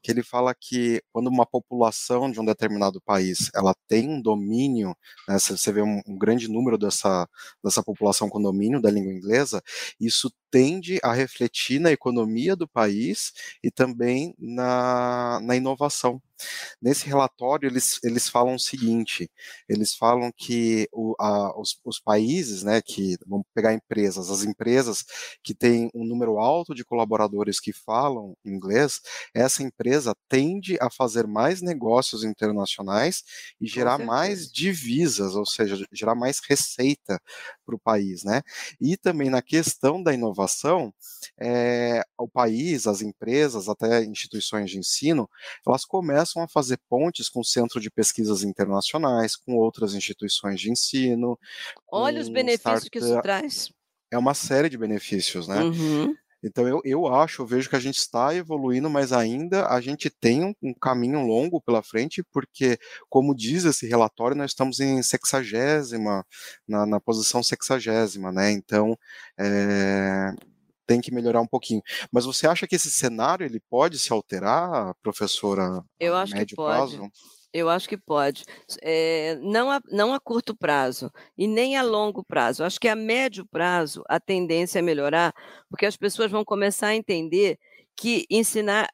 que 0.02 0.12
ele 0.12 0.24
fala 0.24 0.56
que 0.60 1.00
quando 1.12 1.28
uma 1.28 1.46
população 1.46 2.32
de 2.32 2.40
um 2.42 2.46
determinado 2.46 3.00
país 3.02 3.52
ela 3.54 3.76
tem 3.88 4.10
um 4.10 4.20
domínio, 4.22 4.98
né, 5.30 5.38
você 5.38 5.72
vê 5.72 5.84
um, 5.84 6.02
um 6.08 6.18
grande 6.18 6.48
número 6.48 6.78
dessa, 6.78 7.30
dessa 7.64 7.84
população 7.84 8.28
com 8.28 8.42
domínio 8.42 8.82
da 8.82 8.90
língua 8.90 9.14
inglesa, 9.14 9.62
isso 10.00 10.34
tende 10.56 11.00
a 11.04 11.12
refletir 11.12 11.80
na 11.82 11.92
economia 11.92 12.56
do 12.56 12.66
país 12.66 13.34
e 13.62 13.70
também 13.70 14.34
na, 14.40 15.38
na 15.44 15.54
inovação. 15.54 16.22
Nesse 16.82 17.06
relatório, 17.08 17.68
eles, 17.68 18.00
eles 18.04 18.30
falam 18.30 18.56
o 18.56 18.60
seguinte: 18.60 19.30
eles 19.68 19.94
falam 19.96 20.32
que 20.36 20.88
o, 20.92 21.16
a, 21.20 21.58
os, 21.60 21.80
os 21.84 22.00
países, 22.00 22.64
né, 22.64 22.82
que 22.82 23.18
vamos 23.26 23.46
pegar 23.54 23.74
empresas, 23.74 24.30
as 24.30 24.44
empresas 24.44 25.06
que 25.44 25.54
têm 25.54 25.90
um 25.94 26.06
número 26.06 26.40
alto 26.40 26.74
de 26.74 26.86
colaboradores 26.86 27.60
que 27.60 27.74
falam 27.74 28.36
inglês, 28.46 29.02
essa 29.34 29.64
empresa 29.64 30.16
tende 30.30 30.78
a 30.82 30.90
fazer 30.90 31.28
mais 31.28 31.62
negócios 31.62 32.24
internacionais 32.24 33.24
e 33.60 33.68
gerar 33.68 33.98
mais 33.98 34.52
divisas, 34.52 35.36
ou 35.36 35.46
seja, 35.46 35.86
gerar 35.92 36.16
mais 36.16 36.40
receita 36.48 37.20
para 37.66 37.76
o 37.76 37.80
país, 37.80 38.24
né? 38.24 38.42
E 38.80 38.96
também 38.96 39.30
na 39.30 39.42
questão 39.42 40.02
da 40.02 40.14
inovação, 40.14 40.94
é, 41.40 42.04
o 42.18 42.28
país, 42.28 42.88
as 42.88 43.02
empresas, 43.02 43.68
até 43.68 44.04
instituições 44.04 44.70
de 44.70 44.78
ensino, 44.78 45.30
elas 45.68 45.86
começam 45.86 46.44
a 46.44 46.48
fazer 46.48 46.80
pontes 46.90 47.30
com 47.30 47.40
o 47.40 47.46
Centro 47.46 47.80
de 47.80 47.90
Pesquisas 47.90 48.44
Internacionais, 48.44 49.36
com 49.36 49.56
outras 49.56 49.94
instituições 49.94 50.60
de 50.60 50.72
ensino. 50.72 51.38
Olha 51.92 52.22
os 52.22 52.30
benefícios 52.30 52.90
que 52.90 53.00
isso 53.00 53.22
traz. 53.22 53.72
É 54.12 54.18
uma 54.18 54.34
série 54.34 54.70
de 54.70 54.78
benefícios, 54.78 55.48
né? 55.48 55.62
Uhum. 55.64 56.16
Então 56.46 56.68
eu, 56.68 56.80
eu 56.86 57.08
acho, 57.08 57.42
eu 57.42 57.46
vejo 57.48 57.68
que 57.68 57.76
a 57.76 57.80
gente 57.80 57.98
está 57.98 58.34
evoluindo, 58.36 58.88
mas 58.88 59.12
ainda 59.12 59.68
a 59.68 59.82
gente 59.82 60.12
tem 60.12 60.44
um, 60.44 60.54
um 60.62 60.74
caminho 60.74 61.26
longo 61.26 61.60
pela 61.60 61.82
frente, 61.82 62.24
porque, 62.32 62.78
como 63.10 63.36
diz 63.36 63.66
esse 63.66 63.88
relatório, 63.88 64.38
nós 64.38 64.52
estamos 64.52 64.80
em 64.80 65.02
sexagésima, 65.02 66.24
na, 66.68 66.86
na 66.86 67.00
posição 67.00 67.42
sexagésima, 67.42 68.32
né? 68.32 68.52
Então 68.52 68.96
é, 69.40 70.32
tem 70.86 71.02
que 71.02 71.12
melhorar 71.12 71.42
um 71.42 71.48
pouquinho. 71.48 71.82
Mas 72.12 72.26
você 72.26 72.48
acha 72.48 72.68
que 72.68 72.76
esse 72.76 72.92
cenário 72.92 73.44
ele 73.44 73.60
pode 73.60 73.98
se 73.98 74.14
alterar, 74.14 74.94
professora? 75.02 75.84
Eu 76.00 76.16
acho 76.16 76.34
que 76.34 76.56
pode. 76.56 76.96
Prazo? 76.96 77.12
Eu 77.56 77.70
acho 77.70 77.88
que 77.88 77.96
pode. 77.98 78.44
É, 78.82 79.36
não, 79.42 79.72
a, 79.72 79.80
não 79.90 80.14
a 80.14 80.20
curto 80.20 80.54
prazo 80.54 81.10
e 81.38 81.48
nem 81.48 81.78
a 81.78 81.84
longo 81.84 82.22
prazo. 82.22 82.66
Acho 82.66 82.78
que 82.78 82.90
a 82.90 82.98
médio 82.98 83.46
prazo 83.46 84.04
a 84.10 84.20
tendência 84.20 84.80
é 84.80 84.82
melhorar, 84.82 85.34
porque 85.70 85.86
as 85.86 85.96
pessoas 85.96 86.30
vão 86.30 86.44
começar 86.44 86.88
a 86.88 86.96
entender 86.96 87.58
que 87.96 88.26
ensinar. 88.30 88.90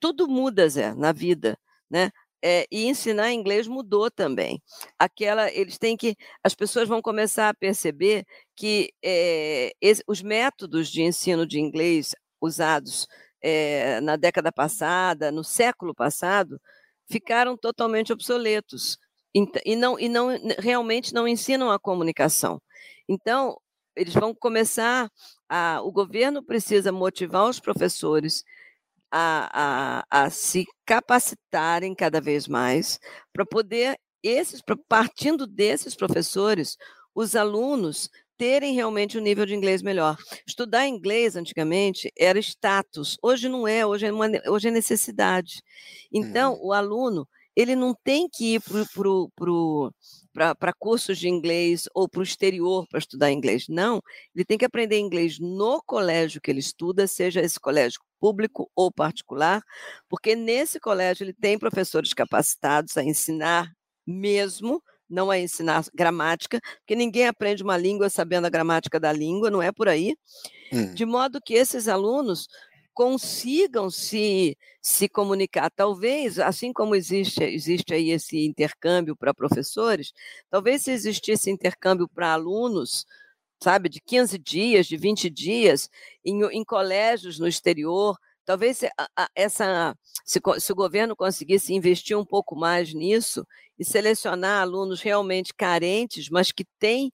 Tudo 0.00 0.26
muda, 0.26 0.68
Zé, 0.68 0.92
na 0.94 1.12
vida. 1.12 1.56
Né? 1.88 2.10
É, 2.44 2.66
e 2.72 2.86
ensinar 2.86 3.32
inglês 3.32 3.68
mudou 3.68 4.10
também. 4.10 4.60
Aquela, 4.98 5.48
eles 5.52 5.78
têm 5.78 5.96
que, 5.96 6.16
as 6.42 6.56
pessoas 6.56 6.88
vão 6.88 7.00
começar 7.00 7.50
a 7.50 7.54
perceber 7.54 8.26
que 8.56 8.92
é, 9.00 9.72
os 10.08 10.20
métodos 10.22 10.88
de 10.90 11.02
ensino 11.02 11.46
de 11.46 11.60
inglês 11.60 12.16
usados 12.40 13.06
é, 13.40 14.00
na 14.00 14.16
década 14.16 14.50
passada, 14.50 15.30
no 15.30 15.44
século 15.44 15.94
passado, 15.94 16.60
ficaram 17.10 17.56
totalmente 17.56 18.12
obsoletos 18.12 18.98
e 19.64 19.76
não, 19.76 19.98
e 19.98 20.08
não 20.08 20.28
realmente 20.58 21.14
não 21.14 21.26
ensinam 21.26 21.70
a 21.70 21.78
comunicação. 21.78 22.60
Então, 23.08 23.56
eles 23.96 24.14
vão 24.14 24.34
começar 24.34 25.10
a. 25.48 25.80
O 25.82 25.92
governo 25.92 26.42
precisa 26.42 26.92
motivar 26.92 27.48
os 27.48 27.60
professores 27.60 28.44
a, 29.10 30.04
a, 30.10 30.24
a 30.24 30.30
se 30.30 30.66
capacitarem 30.86 31.94
cada 31.94 32.20
vez 32.20 32.48
mais 32.48 32.98
para 33.32 33.44
poder, 33.44 33.98
esses, 34.22 34.62
partindo 34.88 35.46
desses 35.46 35.94
professores, 35.94 36.76
os 37.14 37.36
alunos 37.36 38.08
terem 38.42 38.74
realmente 38.74 39.16
um 39.16 39.20
nível 39.20 39.46
de 39.46 39.54
inglês 39.54 39.82
melhor. 39.82 40.16
Estudar 40.44 40.88
inglês 40.88 41.36
antigamente 41.36 42.12
era 42.18 42.40
status, 42.40 43.16
hoje 43.22 43.48
não 43.48 43.68
é, 43.68 43.86
hoje 43.86 44.06
é, 44.06 44.12
uma, 44.12 44.26
hoje 44.48 44.66
é 44.66 44.70
necessidade. 44.72 45.62
Então, 46.12 46.54
uhum. 46.54 46.66
o 46.66 46.72
aluno 46.72 47.28
ele 47.54 47.76
não 47.76 47.94
tem 48.02 48.28
que 48.28 48.56
ir 48.56 48.62
para 50.58 50.72
cursos 50.76 51.18
de 51.18 51.28
inglês 51.28 51.84
ou 51.94 52.08
para 52.08 52.18
o 52.18 52.24
exterior 52.24 52.84
para 52.88 52.98
estudar 52.98 53.30
inglês. 53.30 53.66
Não, 53.68 54.02
ele 54.34 54.44
tem 54.44 54.58
que 54.58 54.64
aprender 54.64 54.98
inglês 54.98 55.38
no 55.38 55.80
colégio 55.80 56.40
que 56.40 56.50
ele 56.50 56.58
estuda, 56.58 57.06
seja 57.06 57.40
esse 57.40 57.60
colégio 57.60 58.00
público 58.18 58.68
ou 58.74 58.90
particular, 58.90 59.62
porque 60.08 60.34
nesse 60.34 60.80
colégio 60.80 61.22
ele 61.22 61.32
tem 61.32 61.56
professores 61.56 62.12
capacitados 62.12 62.96
a 62.96 63.04
ensinar 63.04 63.70
mesmo 64.04 64.82
não 65.12 65.32
é 65.32 65.40
ensinar 65.40 65.84
gramática, 65.94 66.60
porque 66.78 66.96
ninguém 66.96 67.26
aprende 67.26 67.62
uma 67.62 67.76
língua 67.76 68.08
sabendo 68.08 68.46
a 68.46 68.50
gramática 68.50 68.98
da 68.98 69.12
língua, 69.12 69.50
não 69.50 69.62
é 69.62 69.70
por 69.70 69.88
aí. 69.88 70.16
Hum. 70.72 70.94
De 70.94 71.04
modo 71.04 71.40
que 71.40 71.54
esses 71.54 71.86
alunos 71.86 72.48
consigam 72.94 73.90
se, 73.90 74.56
se 74.80 75.08
comunicar. 75.08 75.70
Talvez, 75.70 76.38
assim 76.38 76.72
como 76.72 76.94
existe, 76.94 77.42
existe 77.42 77.94
aí 77.94 78.10
esse 78.10 78.44
intercâmbio 78.44 79.16
para 79.16 79.34
professores, 79.34 80.12
talvez 80.50 80.82
se 80.82 80.90
existisse 80.90 81.50
intercâmbio 81.50 82.08
para 82.08 82.32
alunos, 82.32 83.06
sabe, 83.62 83.88
de 83.88 84.00
15 84.00 84.38
dias, 84.38 84.86
de 84.86 84.96
20 84.96 85.30
dias, 85.30 85.88
em, 86.24 86.42
em 86.46 86.64
colégios 86.64 87.38
no 87.38 87.46
exterior, 87.46 88.16
talvez 88.44 88.80
essa, 89.34 89.96
se, 90.24 90.40
se 90.58 90.72
o 90.72 90.76
governo 90.76 91.16
conseguisse 91.16 91.74
investir 91.74 92.16
um 92.16 92.24
pouco 92.24 92.56
mais 92.56 92.92
nisso, 92.92 93.46
e 93.78 93.84
selecionar 93.84 94.62
alunos 94.62 95.00
realmente 95.00 95.52
carentes, 95.54 96.28
mas 96.28 96.52
que 96.52 96.64
têm 96.78 97.12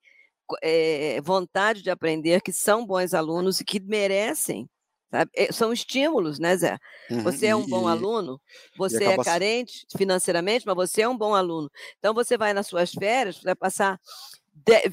é, 0.63 1.21
vontade 1.23 1.83
de 1.83 1.91
aprender, 1.91 2.43
que 2.43 2.53
são 2.53 2.85
bons 2.85 3.15
alunos 3.15 3.61
e 3.61 3.65
que 3.65 3.81
merecem. 3.81 4.69
Sabe? 5.11 5.31
Eh, 5.35 5.51
são 5.51 5.73
estímulos, 5.73 6.39
né, 6.39 6.55
Zé? 6.57 6.77
Uhum, 7.11 7.23
você 7.23 7.47
é 7.47 7.57
um 7.57 7.67
bom 7.67 7.89
aluno, 7.89 8.39
você 8.77 9.05
é 9.05 9.17
carente 9.25 9.87
financeiramente, 9.97 10.67
mas 10.67 10.75
você 10.77 11.03
é 11.03 11.09
um 11.09 11.17
bom 11.17 11.35
aluno. 11.35 11.71
Então, 11.99 12.13
você 12.13 12.37
vai 12.37 12.53
nas 12.53 12.67
suas 12.67 12.93
férias, 12.93 13.41
vai 13.43 13.55
passar 13.55 13.99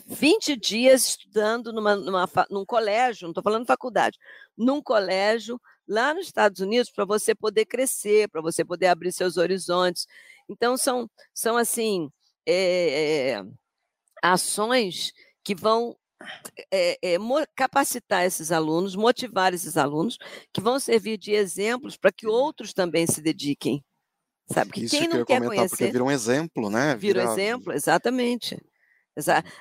20 0.07 0.55
dias 0.55 1.05
estudando 1.09 1.73
numa, 1.73 1.97
numa, 1.97 2.29
num 2.49 2.65
colégio, 2.65 3.25
não 3.25 3.31
estou 3.31 3.43
falando 3.43 3.65
faculdade, 3.65 4.17
num 4.57 4.81
colégio 4.81 5.59
lá 5.87 6.13
nos 6.13 6.27
Estados 6.27 6.59
Unidos 6.61 6.89
para 6.91 7.05
você 7.05 7.35
poder 7.35 7.65
crescer, 7.65 8.29
para 8.29 8.41
você 8.41 8.63
poder 8.63 8.87
abrir 8.87 9.11
seus 9.11 9.37
horizontes. 9.37 10.07
Então, 10.49 10.77
são, 10.77 11.09
são 11.33 11.57
assim, 11.57 12.09
é, 12.47 13.43
ações 14.21 15.13
que 15.43 15.55
vão 15.55 15.95
é, 16.71 16.97
é, 17.01 17.17
capacitar 17.55 18.25
esses 18.25 18.51
alunos, 18.51 18.95
motivar 18.95 19.53
esses 19.53 19.77
alunos, 19.77 20.17
que 20.53 20.61
vão 20.61 20.79
servir 20.79 21.17
de 21.17 21.31
exemplos 21.31 21.97
para 21.97 22.11
que 22.11 22.27
outros 22.27 22.73
também 22.73 23.05
se 23.05 23.21
dediquem. 23.21 23.83
Sabe? 24.47 24.71
Que 24.71 24.85
Isso 24.85 24.97
quem 24.97 25.07
não 25.07 25.19
que 25.19 25.25
quer 25.25 25.43
conhecer. 25.43 25.69
Porque 25.69 25.91
vira 25.91 26.03
um 26.03 26.11
exemplo, 26.11 26.69
né? 26.69 26.95
Vira, 26.95 27.21
vira 27.21 27.29
um 27.29 27.33
exemplo, 27.33 27.73
exatamente. 27.73 28.57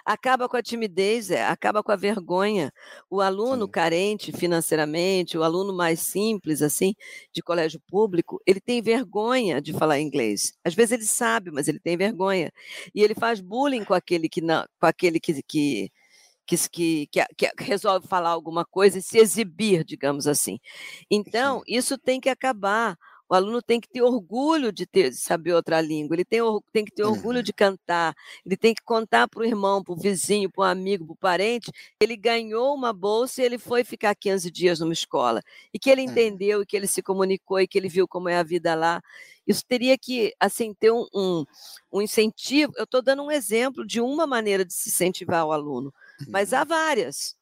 Acaba 0.04 0.48
com 0.48 0.56
a 0.56 0.62
timidez, 0.62 1.30
é, 1.30 1.44
acaba 1.44 1.82
com 1.82 1.92
a 1.92 1.96
vergonha. 1.96 2.72
O 3.08 3.20
aluno 3.20 3.66
Sim. 3.66 3.70
carente 3.70 4.32
financeiramente, 4.32 5.38
o 5.38 5.42
aluno 5.42 5.72
mais 5.72 6.00
simples, 6.00 6.62
assim, 6.62 6.94
de 7.32 7.42
colégio 7.42 7.80
público, 7.88 8.40
ele 8.46 8.60
tem 8.60 8.82
vergonha 8.82 9.60
de 9.60 9.72
falar 9.72 10.00
inglês. 10.00 10.52
Às 10.64 10.74
vezes 10.74 10.92
ele 10.92 11.04
sabe, 11.04 11.50
mas 11.50 11.68
ele 11.68 11.78
tem 11.78 11.96
vergonha. 11.96 12.52
E 12.94 13.02
ele 13.02 13.14
faz 13.14 13.40
bullying 13.40 13.84
com 13.84 13.94
aquele 13.94 14.28
que 14.28 14.40
não, 14.40 14.64
com 14.80 14.86
aquele 14.86 15.20
que, 15.20 15.42
que 15.42 15.90
que, 16.46 17.06
que, 17.06 17.24
que, 17.36 17.50
resolve 17.58 18.06
falar 18.06 18.30
alguma 18.30 18.64
coisa 18.64 18.98
e 18.98 19.02
se 19.02 19.18
exibir, 19.18 19.84
digamos 19.84 20.26
assim. 20.26 20.58
Então, 21.10 21.62
isso 21.66 21.96
tem 21.98 22.20
que 22.20 22.28
acabar. 22.28 22.96
O 23.34 23.36
aluno 23.36 23.60
tem 23.60 23.80
que 23.80 23.88
ter 23.88 24.00
orgulho 24.00 24.70
de, 24.70 24.86
ter, 24.86 25.10
de 25.10 25.16
saber 25.16 25.54
outra 25.54 25.80
língua, 25.80 26.14
ele 26.14 26.24
tem, 26.24 26.38
tem 26.72 26.84
que 26.84 26.92
ter 26.92 27.02
orgulho 27.02 27.38
uhum. 27.38 27.42
de 27.42 27.52
cantar, 27.52 28.14
ele 28.46 28.56
tem 28.56 28.72
que 28.72 28.80
contar 28.84 29.26
para 29.26 29.40
o 29.40 29.44
irmão, 29.44 29.82
para 29.82 29.92
o 29.92 29.96
vizinho, 29.96 30.48
para 30.48 30.60
o 30.60 30.64
amigo, 30.64 31.04
para 31.04 31.14
o 31.14 31.16
parente, 31.16 31.72
ele 32.00 32.16
ganhou 32.16 32.72
uma 32.72 32.92
bolsa 32.92 33.42
e 33.42 33.44
ele 33.44 33.58
foi 33.58 33.82
ficar 33.82 34.14
15 34.14 34.48
dias 34.52 34.78
numa 34.78 34.92
escola. 34.92 35.42
E 35.72 35.80
que 35.80 35.90
ele 35.90 36.02
uhum. 36.02 36.12
entendeu, 36.12 36.62
e 36.62 36.66
que 36.66 36.76
ele 36.76 36.86
se 36.86 37.02
comunicou, 37.02 37.58
e 37.58 37.66
que 37.66 37.76
ele 37.76 37.88
viu 37.88 38.06
como 38.06 38.28
é 38.28 38.36
a 38.36 38.44
vida 38.44 38.72
lá. 38.76 39.02
Isso 39.44 39.64
teria 39.66 39.98
que 39.98 40.32
assim 40.38 40.72
ter 40.72 40.92
um, 40.92 41.04
um, 41.12 41.44
um 41.92 42.00
incentivo. 42.00 42.72
Eu 42.76 42.84
estou 42.84 43.02
dando 43.02 43.24
um 43.24 43.32
exemplo 43.32 43.84
de 43.84 44.00
uma 44.00 44.28
maneira 44.28 44.64
de 44.64 44.72
se 44.72 44.90
incentivar 44.90 45.44
o 45.44 45.50
aluno, 45.50 45.92
mas 46.28 46.52
há 46.52 46.60
uhum. 46.60 46.68
várias. 46.68 47.34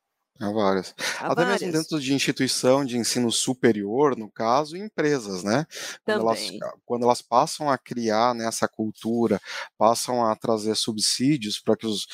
Há 0.42 0.50
várias. 0.50 0.92
Há 1.20 1.26
Até 1.28 1.44
várias. 1.44 1.62
mesmo 1.62 1.78
dentro 1.78 2.00
de 2.00 2.12
instituição 2.12 2.84
de 2.84 2.98
ensino 2.98 3.30
superior, 3.30 4.18
no 4.18 4.28
caso, 4.28 4.76
empresas, 4.76 5.44
né? 5.44 5.64
Quando 6.04 6.20
elas, 6.20 6.50
quando 6.84 7.04
elas, 7.04 7.22
passam 7.22 7.70
a 7.70 7.78
criar 7.78 8.34
né, 8.34 8.46
essa 8.48 8.66
cultura, 8.66 9.40
passam 9.78 10.26
a 10.26 10.34
trazer 10.34 10.74
subsídios 10.74 11.60
para 11.60 11.76
que, 11.76 11.86
os, 11.86 12.06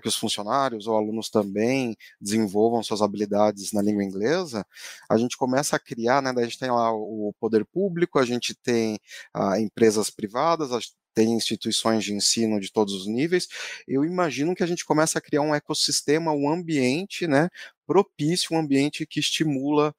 que 0.00 0.08
os 0.08 0.14
funcionários 0.14 0.86
ou 0.86 0.96
alunos 0.96 1.28
também 1.28 1.96
desenvolvam 2.20 2.84
suas 2.84 3.02
habilidades 3.02 3.72
na 3.72 3.82
língua 3.82 4.04
inglesa, 4.04 4.64
a 5.10 5.16
gente 5.16 5.36
começa 5.36 5.74
a 5.74 5.80
criar, 5.80 6.22
né? 6.22 6.32
A 6.36 6.44
gente 6.44 6.60
tem 6.60 6.70
lá 6.70 6.92
o 6.92 7.34
poder 7.40 7.64
público, 7.64 8.20
a 8.20 8.24
gente 8.24 8.54
tem 8.54 9.00
ah, 9.34 9.58
empresas 9.58 10.08
privadas, 10.08 10.70
tem 11.14 11.32
instituições 11.32 12.04
de 12.04 12.12
ensino 12.12 12.60
de 12.60 12.70
todos 12.72 12.94
os 12.94 13.06
níveis, 13.06 13.48
eu 13.86 14.04
imagino 14.04 14.54
que 14.54 14.62
a 14.62 14.66
gente 14.66 14.84
começa 14.84 15.18
a 15.18 15.22
criar 15.22 15.42
um 15.42 15.54
ecossistema, 15.54 16.32
um 16.32 16.48
ambiente, 16.48 17.26
né, 17.26 17.48
propício, 17.86 18.56
um 18.56 18.60
ambiente 18.60 19.06
que 19.06 19.20
estimula 19.20 19.94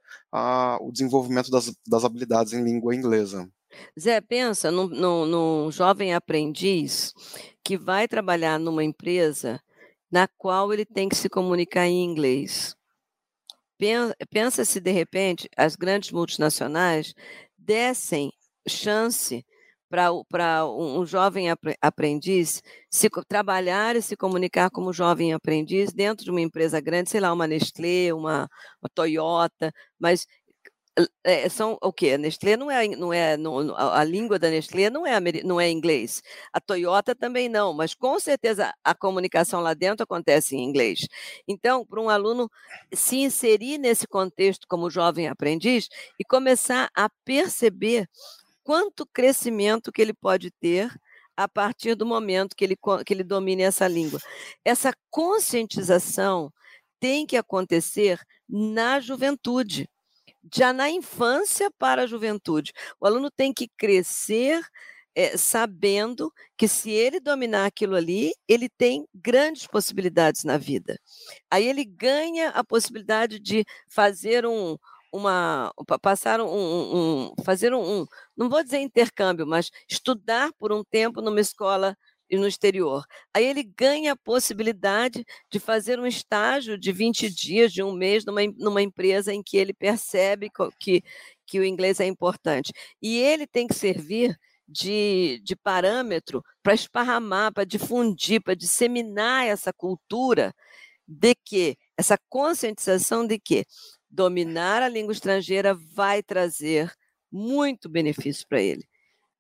o 0.81 0.91
desenvolvimento 0.91 1.51
das, 1.51 1.71
das 1.87 2.03
habilidades 2.03 2.53
em 2.53 2.63
língua 2.63 2.95
inglesa. 2.95 3.49
Zé, 3.99 4.21
pensa 4.21 4.71
num, 4.71 4.87
num, 4.87 5.25
num 5.25 5.71
jovem 5.71 6.13
aprendiz 6.13 7.13
que 7.63 7.77
vai 7.77 8.07
trabalhar 8.07 8.59
numa 8.59 8.83
empresa 8.83 9.61
na 10.11 10.27
qual 10.27 10.71
ele 10.71 10.85
tem 10.85 11.09
que 11.09 11.15
se 11.15 11.27
comunicar 11.27 11.87
em 11.87 12.03
inglês. 12.03 12.75
Pensa 14.29 14.63
se, 14.63 14.79
de 14.79 14.91
repente, 14.91 15.49
as 15.57 15.75
grandes 15.75 16.11
multinacionais 16.11 17.13
dessem 17.57 18.31
chance 18.67 19.45
para 20.27 20.65
um 20.67 21.05
jovem 21.05 21.47
aprendiz 21.79 22.63
se 22.89 23.07
trabalhar 23.27 23.95
e 23.95 24.01
se 24.01 24.17
comunicar 24.17 24.71
como 24.71 24.91
jovem 24.91 25.33
aprendiz 25.33 25.93
dentro 25.93 26.25
de 26.25 26.31
uma 26.31 26.41
empresa 26.41 26.81
grande, 26.81 27.11
sei 27.11 27.19
lá, 27.19 27.31
uma 27.31 27.45
Nestlé, 27.45 28.11
uma, 28.11 28.49
uma 28.81 28.89
Toyota, 28.91 29.71
mas 29.99 30.25
é, 31.23 31.49
são 31.49 31.77
o 31.81 31.91
quê? 31.91 32.11
A 32.11 32.17
Nestlé 32.17 32.55
não 32.55 32.69
é, 32.69 32.87
não 32.87 33.13
é 33.13 33.35
não, 33.37 33.75
a 33.75 34.03
língua 34.03 34.37
da 34.37 34.49
Nestlé 34.49 34.89
não 34.89 35.05
é, 35.05 35.19
não 35.43 35.59
é 35.59 35.69
inglês. 35.69 36.21
A 36.51 36.59
Toyota 36.59 37.15
também 37.15 37.49
não, 37.49 37.73
mas 37.73 37.93
com 37.93 38.19
certeza 38.19 38.73
a 38.83 38.95
comunicação 38.95 39.61
lá 39.61 39.73
dentro 39.73 40.03
acontece 40.03 40.55
em 40.55 40.63
inglês. 40.63 41.07
Então, 41.47 41.85
para 41.85 42.01
um 42.01 42.09
aluno 42.09 42.49
se 42.93 43.17
inserir 43.17 43.77
nesse 43.77 44.07
contexto 44.07 44.67
como 44.67 44.89
jovem 44.89 45.27
aprendiz 45.27 45.87
e 46.19 46.23
começar 46.23 46.89
a 46.95 47.09
perceber 47.25 48.07
quanto 48.63 49.05
crescimento 49.05 49.91
que 49.91 50.01
ele 50.01 50.13
pode 50.13 50.51
ter 50.51 50.91
a 51.35 51.47
partir 51.47 51.95
do 51.95 52.05
momento 52.05 52.55
que 52.55 52.63
ele, 52.63 52.77
que 53.05 53.13
ele 53.13 53.23
domine 53.23 53.63
essa 53.63 53.87
língua. 53.87 54.19
Essa 54.63 54.93
conscientização 55.09 56.51
tem 56.99 57.25
que 57.25 57.35
acontecer 57.35 58.19
na 58.47 58.99
juventude 58.99 59.89
já 60.53 60.73
na 60.73 60.89
infância 60.89 61.71
para 61.77 62.03
a 62.03 62.07
juventude. 62.07 62.73
O 62.99 63.05
aluno 63.05 63.29
tem 63.31 63.53
que 63.53 63.69
crescer 63.77 64.61
é, 65.15 65.37
sabendo 65.37 66.33
que 66.57 66.67
se 66.67 66.89
ele 66.89 67.19
dominar 67.19 67.65
aquilo 67.65 67.95
ali, 67.95 68.33
ele 68.47 68.67
tem 68.67 69.07
grandes 69.13 69.67
possibilidades 69.67 70.43
na 70.43 70.57
vida. 70.57 70.99
Aí 71.51 71.67
ele 71.67 71.85
ganha 71.85 72.49
a 72.49 72.63
possibilidade 72.63 73.39
de 73.39 73.63
fazer 73.87 74.45
um, 74.45 74.75
uma 75.13 75.71
passar 76.01 76.41
um, 76.41 76.47
um 76.47 77.33
fazer 77.43 77.73
um, 77.73 78.01
um, 78.01 78.05
não 78.35 78.49
vou 78.49 78.63
dizer 78.63 78.79
intercâmbio, 78.79 79.45
mas 79.45 79.69
estudar 79.89 80.51
por 80.57 80.73
um 80.73 80.83
tempo 80.83 81.21
numa 81.21 81.39
escola 81.39 81.95
no 82.37 82.47
exterior. 82.47 83.05
Aí 83.33 83.45
ele 83.45 83.63
ganha 83.63 84.13
a 84.13 84.17
possibilidade 84.17 85.23
de 85.51 85.59
fazer 85.59 85.99
um 85.99 86.07
estágio 86.07 86.77
de 86.77 86.91
20 86.91 87.29
dias, 87.29 87.71
de 87.71 87.83
um 87.83 87.93
mês, 87.93 88.25
numa, 88.25 88.41
numa 88.57 88.81
empresa 88.81 89.33
em 89.33 89.43
que 89.43 89.57
ele 89.57 89.73
percebe 89.73 90.49
que, 90.79 91.03
que 91.45 91.59
o 91.59 91.65
inglês 91.65 91.99
é 91.99 92.05
importante. 92.05 92.71
E 93.01 93.19
ele 93.19 93.45
tem 93.45 93.67
que 93.67 93.75
servir 93.75 94.37
de, 94.67 95.41
de 95.43 95.55
parâmetro 95.55 96.43
para 96.61 96.73
esparramar, 96.73 97.53
para 97.53 97.65
difundir, 97.65 98.41
para 98.41 98.55
disseminar 98.55 99.45
essa 99.45 99.71
cultura 99.71 100.53
de 101.07 101.35
que, 101.35 101.77
essa 101.97 102.17
conscientização 102.29 103.27
de 103.27 103.37
que 103.39 103.65
dominar 104.13 104.83
a 104.83 104.87
língua 104.87 105.11
estrangeira 105.11 105.73
vai 105.73 106.21
trazer 106.21 106.93
muito 107.31 107.89
benefício 107.89 108.47
para 108.47 108.61
ele. 108.61 108.87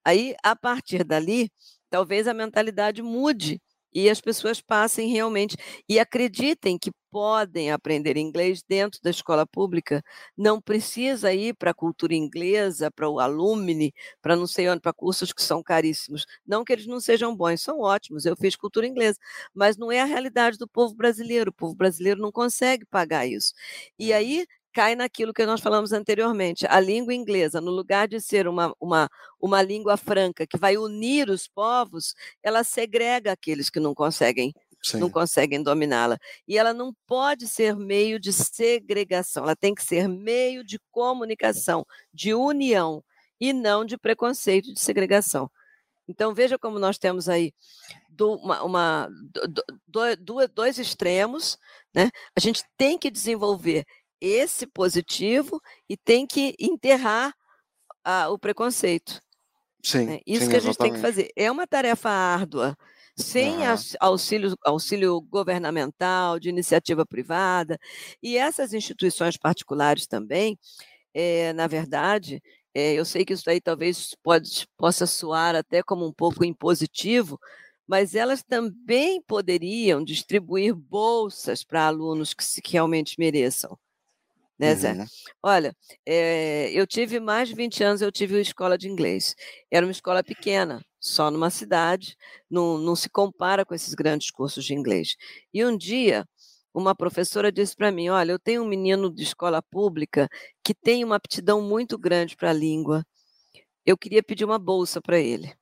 Aí, 0.03 0.35
a 0.43 0.55
partir 0.55 1.03
dali, 1.03 1.51
talvez 1.89 2.27
a 2.27 2.33
mentalidade 2.33 3.01
mude 3.01 3.61
e 3.93 4.09
as 4.09 4.19
pessoas 4.19 4.59
passem 4.59 5.09
realmente 5.11 5.55
e 5.87 5.99
acreditem 5.99 6.77
que 6.79 6.91
podem 7.11 7.71
aprender 7.71 8.17
inglês 8.17 8.63
dentro 8.67 8.99
da 9.03 9.11
escola 9.11 9.45
pública, 9.45 10.01
não 10.35 10.59
precisa 10.59 11.31
ir 11.31 11.53
para 11.55 11.69
a 11.69 11.73
cultura 11.75 12.15
inglesa, 12.15 12.89
para 12.89 13.07
o 13.07 13.19
alumni, 13.19 13.93
para 14.19 14.35
não 14.35 14.47
sei 14.47 14.67
onde, 14.67 14.81
para 14.81 14.91
cursos 14.91 15.31
que 15.31 15.43
são 15.43 15.61
caríssimos. 15.61 16.25
Não 16.45 16.63
que 16.65 16.73
eles 16.73 16.87
não 16.87 16.99
sejam 16.99 17.35
bons, 17.35 17.61
são 17.61 17.81
ótimos, 17.81 18.25
eu 18.25 18.35
fiz 18.35 18.55
cultura 18.55 18.87
inglesa, 18.87 19.19
mas 19.53 19.77
não 19.77 19.91
é 19.91 20.01
a 20.01 20.05
realidade 20.05 20.57
do 20.57 20.67
povo 20.67 20.95
brasileiro, 20.95 21.51
o 21.51 21.53
povo 21.53 21.75
brasileiro 21.75 22.19
não 22.19 22.31
consegue 22.31 22.83
pagar 22.85 23.27
isso. 23.27 23.53
E 23.99 24.09
uhum. 24.09 24.17
aí 24.17 24.45
cai 24.73 24.95
naquilo 24.95 25.33
que 25.33 25.45
nós 25.45 25.61
falamos 25.61 25.91
anteriormente. 25.93 26.65
A 26.67 26.79
língua 26.79 27.13
inglesa, 27.13 27.61
no 27.61 27.71
lugar 27.71 28.07
de 28.07 28.19
ser 28.19 28.47
uma, 28.47 28.73
uma, 28.79 29.09
uma 29.39 29.61
língua 29.61 29.95
franca 29.95 30.47
que 30.47 30.57
vai 30.57 30.77
unir 30.77 31.29
os 31.29 31.47
povos, 31.47 32.15
ela 32.41 32.63
segrega 32.63 33.31
aqueles 33.31 33.69
que 33.69 33.79
não 33.79 33.93
conseguem 33.93 34.53
Sim. 34.85 34.97
não 34.97 35.09
conseguem 35.09 35.63
dominá-la. 35.63 36.17
E 36.45 36.57
ela 36.57 36.73
não 36.73 36.93
pode 37.07 37.47
ser 37.47 37.73
meio 37.75 38.19
de 38.19 38.33
segregação, 38.33 39.43
ela 39.43 39.55
tem 39.55 39.73
que 39.73 39.81
ser 39.81 40.09
meio 40.09 40.61
de 40.61 40.77
comunicação, 40.91 41.85
de 42.13 42.33
união, 42.33 43.01
e 43.39 43.51
não 43.51 43.83
de 43.83 43.97
preconceito 43.97 44.73
de 44.73 44.79
segregação. 44.79 45.49
Então, 46.07 46.33
veja 46.33 46.57
como 46.57 46.79
nós 46.79 46.97
temos 46.97 47.29
aí 47.29 47.53
do, 48.09 48.35
uma, 48.35 48.63
uma 48.63 49.09
do, 49.87 50.15
do, 50.17 50.47
dois 50.47 50.77
extremos, 50.77 51.57
né? 51.93 52.09
A 52.35 52.39
gente 52.39 52.63
tem 52.77 52.97
que 52.97 53.09
desenvolver 53.09 53.85
esse 54.23 54.65
positivo 54.65 55.61
e 55.89 55.97
tem 55.97 56.25
que 56.25 56.55
enterrar 56.57 57.35
o 58.31 58.39
preconceito. 58.39 59.21
Sim. 59.83 60.05
Né? 60.05 60.19
Isso 60.25 60.45
sim, 60.45 60.49
que 60.49 60.55
a 60.55 60.59
gente 60.59 60.69
exatamente. 60.69 60.93
tem 60.93 60.93
que 60.93 61.05
fazer. 61.05 61.29
É 61.35 61.51
uma 61.51 61.67
tarefa 61.67 62.09
árdua, 62.09 62.77
sem 63.17 63.57
uhum. 63.57 63.75
auxílio, 63.99 64.55
auxílio 64.63 65.21
governamental, 65.21 66.39
de 66.39 66.47
iniciativa 66.47 67.05
privada. 67.05 67.77
E 68.21 68.37
essas 68.37 68.73
instituições 68.73 69.35
particulares 69.35 70.07
também, 70.07 70.57
é, 71.13 71.51
na 71.51 71.67
verdade, 71.67 72.41
é, 72.73 72.93
eu 72.93 73.03
sei 73.03 73.25
que 73.25 73.33
isso 73.33 73.49
aí 73.49 73.59
talvez 73.59 74.15
pode, 74.23 74.65
possa 74.77 75.05
soar 75.05 75.53
até 75.53 75.83
como 75.83 76.07
um 76.07 76.13
pouco 76.13 76.45
impositivo, 76.45 77.37
mas 77.85 78.15
elas 78.15 78.41
também 78.41 79.21
poderiam 79.21 80.01
distribuir 80.01 80.73
bolsas 80.73 81.61
para 81.61 81.87
alunos 81.87 82.33
que, 82.33 82.61
que 82.61 82.71
realmente 82.71 83.19
mereçam 83.19 83.77
né, 84.57 84.75
Zé? 84.75 84.93
Uhum. 84.93 85.05
Olha, 85.41 85.75
é, 86.05 86.71
eu 86.71 86.85
tive 86.85 87.19
mais 87.19 87.49
de 87.49 87.55
20 87.55 87.83
anos, 87.83 88.01
eu 88.01 88.11
tive 88.11 88.35
uma 88.35 88.41
escola 88.41 88.77
de 88.77 88.87
inglês. 88.87 89.35
Era 89.71 89.85
uma 89.85 89.91
escola 89.91 90.23
pequena, 90.23 90.83
só 90.99 91.29
numa 91.31 91.49
cidade, 91.49 92.15
não, 92.49 92.77
não 92.77 92.95
se 92.95 93.09
compara 93.09 93.65
com 93.65 93.73
esses 93.73 93.93
grandes 93.93 94.31
cursos 94.31 94.63
de 94.63 94.73
inglês. 94.73 95.15
E 95.53 95.65
um 95.65 95.75
dia, 95.75 96.25
uma 96.73 96.95
professora 96.95 97.51
disse 97.51 97.75
para 97.75 97.91
mim: 97.91 98.09
Olha, 98.09 98.31
eu 98.31 98.39
tenho 98.39 98.63
um 98.63 98.67
menino 98.67 99.13
de 99.13 99.23
escola 99.23 99.61
pública 99.61 100.29
que 100.63 100.73
tem 100.73 101.03
uma 101.03 101.15
aptidão 101.15 101.61
muito 101.61 101.97
grande 101.97 102.35
para 102.35 102.49
a 102.49 102.53
língua. 102.53 103.05
Eu 103.85 103.97
queria 103.97 104.23
pedir 104.23 104.45
uma 104.45 104.57
bolsa 104.57 105.01
para 105.01 105.19
ele. 105.19 105.53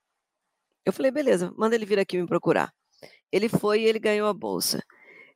Eu 0.86 0.94
falei: 0.94 1.12
beleza, 1.12 1.54
manda 1.58 1.76
ele 1.76 1.86
vir 1.86 2.00
aqui 2.00 2.18
me 2.18 2.28
procurar. 2.28 2.74
Ele 3.32 3.50
foi 3.50 3.82
e 3.82 3.86
ele 3.86 4.00
ganhou 4.00 4.28
a 4.28 4.34
bolsa. 4.34 4.84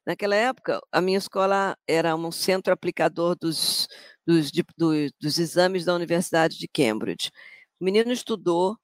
Naquela 0.06 0.36
época, 0.36 0.80
a 0.92 1.02
minha 1.02 1.18
escola 1.18 1.76
era 1.88 2.16
um 2.16 2.32
centro 2.32 2.72
aplicador 2.72 3.36
dos, 3.36 3.88
dos, 4.26 4.52
de, 4.52 4.64
dos, 4.78 5.12
dos 5.20 5.40
exames 5.40 5.86
da 5.86 5.96
Universidade 5.96 6.58
de 6.58 6.68
Cambridge. 6.68 7.32
O 7.80 7.84
menino 7.86 8.12
estudou, 8.12 8.78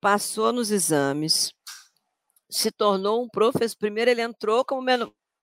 passou 0.00 0.52
nos 0.52 0.70
exames, 0.70 1.52
se 2.50 2.70
tornou 2.70 3.22
um 3.22 3.28
professor. 3.28 3.76
Primeiro, 3.78 4.10
ele 4.10 4.22
entrou 4.22 4.64
como 4.64 4.88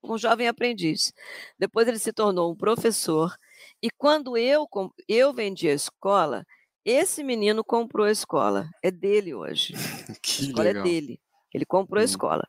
um 0.03 0.17
jovem 0.17 0.47
aprendiz, 0.47 1.13
depois, 1.57 1.87
ele 1.87 1.99
se 1.99 2.11
tornou 2.11 2.51
um 2.51 2.55
professor. 2.55 3.35
E 3.81 3.89
quando 3.91 4.35
eu, 4.35 4.67
eu 5.07 5.33
vendi 5.33 5.69
a 5.69 5.73
escola, 5.73 6.43
esse 6.83 7.23
menino 7.23 7.63
comprou 7.63 8.07
a 8.07 8.11
escola. 8.11 8.69
É 8.81 8.89
dele 8.89 9.33
hoje. 9.33 9.73
Que 10.21 10.43
a 10.43 10.47
escola 10.47 10.63
legal. 10.63 10.81
é 10.81 10.89
dele. 10.89 11.21
Ele 11.53 11.65
comprou 11.65 11.99
hum. 11.99 12.01
a 12.01 12.05
escola. 12.05 12.47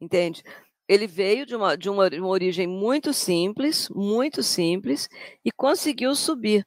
Entende? 0.00 0.42
Ele 0.90 1.06
veio 1.06 1.46
de 1.46 1.54
uma, 1.54 1.76
de 1.76 1.88
uma, 1.88 2.08
uma 2.08 2.26
origem 2.26 2.66
muito 2.66 3.12
simples, 3.14 3.88
muito 3.90 4.42
simples, 4.42 5.08
e 5.44 5.52
conseguiu 5.52 6.16
subir. 6.16 6.66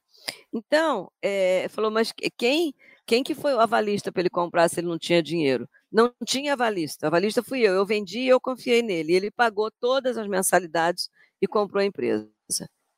Então, 0.50 1.12
é, 1.20 1.68
falou, 1.68 1.90
mas 1.90 2.10
quem, 2.38 2.72
quem 3.04 3.22
que 3.22 3.34
foi 3.34 3.52
o 3.52 3.60
avalista 3.60 4.10
para 4.10 4.22
ele 4.22 4.30
comprar 4.30 4.70
se 4.70 4.80
ele 4.80 4.86
não 4.88 4.98
tinha 4.98 5.22
dinheiro? 5.22 5.68
Não 5.92 6.10
tinha 6.26 6.54
avalista. 6.54 7.06
Avalista 7.06 7.42
fui 7.42 7.60
eu. 7.60 7.74
Eu 7.74 7.84
vendi 7.84 8.20
e 8.20 8.28
eu 8.28 8.40
confiei 8.40 8.80
nele. 8.80 9.12
Ele 9.12 9.30
pagou 9.30 9.70
todas 9.78 10.16
as 10.16 10.26
mensalidades 10.26 11.10
e 11.38 11.46
comprou 11.46 11.82
a 11.82 11.84
empresa. 11.84 12.26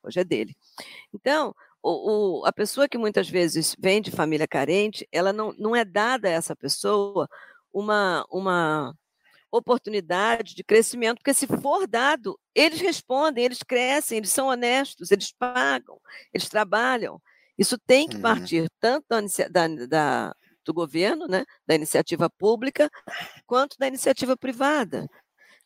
Hoje 0.05 0.21
é 0.21 0.25
dele. 0.25 0.55
Então, 1.13 1.53
o, 1.83 2.43
o, 2.43 2.47
a 2.47 2.53
pessoa 2.53 2.89
que 2.89 2.97
muitas 2.97 3.29
vezes 3.29 3.75
vem 3.81 4.01
de 4.01 4.13
família 4.13 4.47
carente, 4.47 5.09
ela 5.11 5.33
não, 5.33 5.53
não 5.59 5.75
é 5.75 5.85
dada 5.85 6.29
a 6.29 6.31
essa 6.31 6.55
pessoa 6.55 7.29
uma, 7.73 8.25
uma 8.31 8.95
oportunidade 9.57 10.55
de 10.55 10.65
crescimento, 10.65 11.19
porque 11.19 11.35
se 11.35 11.47
for 11.47 11.87
dado, 11.87 12.39
eles 12.55 12.81
respondem, 12.81 13.45
eles 13.45 13.63
crescem, 13.63 14.19
eles 14.19 14.31
são 14.31 14.49
honestos, 14.49 15.11
eles 15.11 15.33
pagam, 15.33 16.01
eles 16.33 16.49
trabalham. 16.49 17.21
Isso 17.59 17.79
tem 17.79 18.09
que 18.09 18.17
uhum. 18.17 18.23
partir 18.23 18.69
tanto 18.81 19.07
da, 19.09 19.21
da, 19.49 19.87
da, 19.87 20.37
do 20.65 20.75
governo, 20.75 21.27
né, 21.27 21.45
da 21.67 21.75
iniciativa 21.75 22.29
pública, 22.29 22.91
quanto 23.47 23.77
da 23.79 23.87
iniciativa 23.87 24.37
privada. 24.37 25.09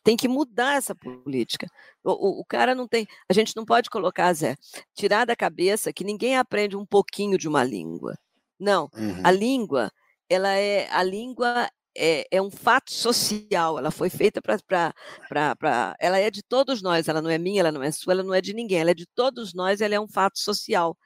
Tem 0.03 0.17
que 0.17 0.27
mudar 0.27 0.77
essa 0.77 0.95
política. 0.95 1.67
O, 2.03 2.11
o, 2.11 2.41
o, 2.41 2.45
cara 2.45 2.73
não 2.73 2.87
tem. 2.87 3.05
A 3.29 3.33
gente 3.33 3.55
não 3.55 3.63
pode 3.63 3.89
colocar, 3.89 4.33
Zé, 4.33 4.55
tirar 4.95 5.25
da 5.25 5.35
cabeça 5.35 5.93
que 5.93 6.03
ninguém 6.03 6.37
aprende 6.37 6.75
um 6.75 6.85
pouquinho 6.85 7.37
de 7.37 7.47
uma 7.47 7.63
língua. 7.63 8.17
Não. 8.59 8.89
Uhum. 8.95 9.21
A 9.23 9.29
língua, 9.29 9.91
ela 10.27 10.55
é. 10.55 10.89
A 10.91 11.03
língua 11.03 11.69
é, 11.95 12.25
é, 12.31 12.41
um 12.41 12.49
fato 12.49 12.91
social, 12.91 13.77
ela 13.77 13.91
foi 13.91 14.09
feita 14.09 14.41
para. 14.41 15.95
Ela 15.99 16.19
é 16.19 16.31
de 16.31 16.41
todos 16.41 16.81
nós, 16.81 17.07
ela 17.07 17.21
não 17.21 17.29
é 17.29 17.37
minha, 17.37 17.59
ela 17.61 17.71
não 17.71 17.83
é 17.83 17.91
sua, 17.91 18.13
ela 18.13 18.23
não 18.23 18.33
é 18.33 18.41
de 18.41 18.53
ninguém, 18.53 18.79
ela 18.79 18.91
é 18.91 18.93
de 18.93 19.05
todos 19.05 19.53
nós, 19.53 19.81
ela 19.81 19.95
é 19.95 19.99
um 19.99 20.07
fato 20.07 20.39
social. 20.39 20.97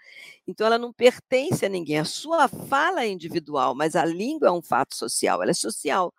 Então, 0.47 0.67
ela 0.67 0.77
não 0.77 0.93
pertence 0.93 1.65
a 1.65 1.69
ninguém. 1.69 1.99
A 1.99 2.05
sua 2.05 2.47
fala 2.47 3.03
é 3.03 3.07
individual, 3.07 3.73
mas 3.73 3.95
a 3.95 4.05
língua 4.05 4.47
é 4.49 4.51
um 4.51 4.61
fato 4.61 4.95
social, 4.95 5.41
ela 5.41 5.51
é 5.51 5.55
social. 5.55 6.13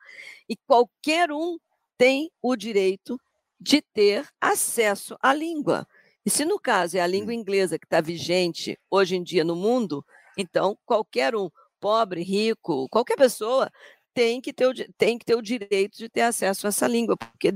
E 0.48 0.57
qualquer 0.57 1.31
um 1.31 1.59
tem 1.96 2.31
o 2.42 2.57
direito 2.57 3.20
de 3.61 3.81
ter 3.81 4.26
acesso 4.40 5.16
à 5.22 5.33
língua. 5.33 5.87
E 6.24 6.31
se 6.31 6.44
no 6.44 6.59
caso 6.59 6.96
é 6.96 7.00
a 7.00 7.07
língua 7.07 7.33
hum. 7.33 7.37
inglesa 7.37 7.79
que 7.79 7.87
está 7.87 8.00
vigente 8.00 8.79
hoje 8.90 9.16
em 9.16 9.22
dia 9.22 9.44
no 9.44 9.55
mundo, 9.55 10.05
então 10.37 10.76
qualquer 10.85 11.37
um, 11.37 11.48
pobre, 11.81 12.22
rico, 12.22 12.88
qualquer 12.88 13.16
pessoa 13.16 13.70
tem 14.16 14.40
que 14.40 14.50
ter 14.50 14.66
o, 14.66 14.72
tem 14.96 15.18
que 15.18 15.26
ter 15.26 15.35
o 15.35 15.42
direito 15.42 15.98
de 15.98 16.09
ter 16.09 16.22
acesso 16.22 16.66
a 16.66 16.70
essa 16.70 16.88
língua, 16.88 17.18
porque 17.18 17.55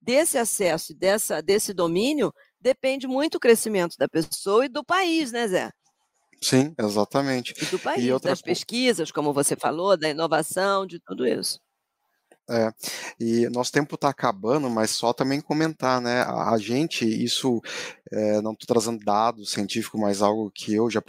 desse 0.00 0.38
acesso, 0.38 0.94
dessa, 0.94 1.42
desse 1.42 1.74
domínio, 1.74 2.32
depende 2.58 3.06
muito 3.06 3.34
o 3.34 3.40
crescimento 3.40 3.94
da 3.98 4.08
pessoa 4.08 4.64
e 4.64 4.70
do 4.70 4.82
país, 4.82 5.30
né, 5.32 5.46
Zé? 5.46 5.70
Sim, 6.40 6.74
exatamente. 6.78 7.52
E 7.60 7.66
do 7.66 7.78
país, 7.78 8.02
e 8.02 8.10
outra... 8.10 8.30
das 8.30 8.40
pesquisas, 8.40 9.12
como 9.12 9.34
você 9.34 9.54
falou, 9.54 9.98
da 9.98 10.08
inovação, 10.08 10.86
de 10.86 10.98
tudo 10.98 11.26
isso. 11.26 11.60
É, 12.50 12.72
e 13.20 13.48
nosso 13.50 13.70
tempo 13.70 13.94
está 13.94 14.08
acabando, 14.08 14.70
mas 14.70 14.90
só 14.90 15.12
também 15.12 15.38
comentar, 15.40 16.00
né? 16.00 16.22
A, 16.22 16.54
a 16.54 16.58
gente, 16.58 17.04
isso, 17.04 17.60
é, 18.10 18.40
não 18.40 18.52
estou 18.52 18.66
trazendo 18.66 19.04
dados 19.04 19.50
científicos, 19.52 20.00
mas 20.00 20.22
algo 20.22 20.50
que 20.50 20.74
eu 20.74 20.90
já 20.90 21.02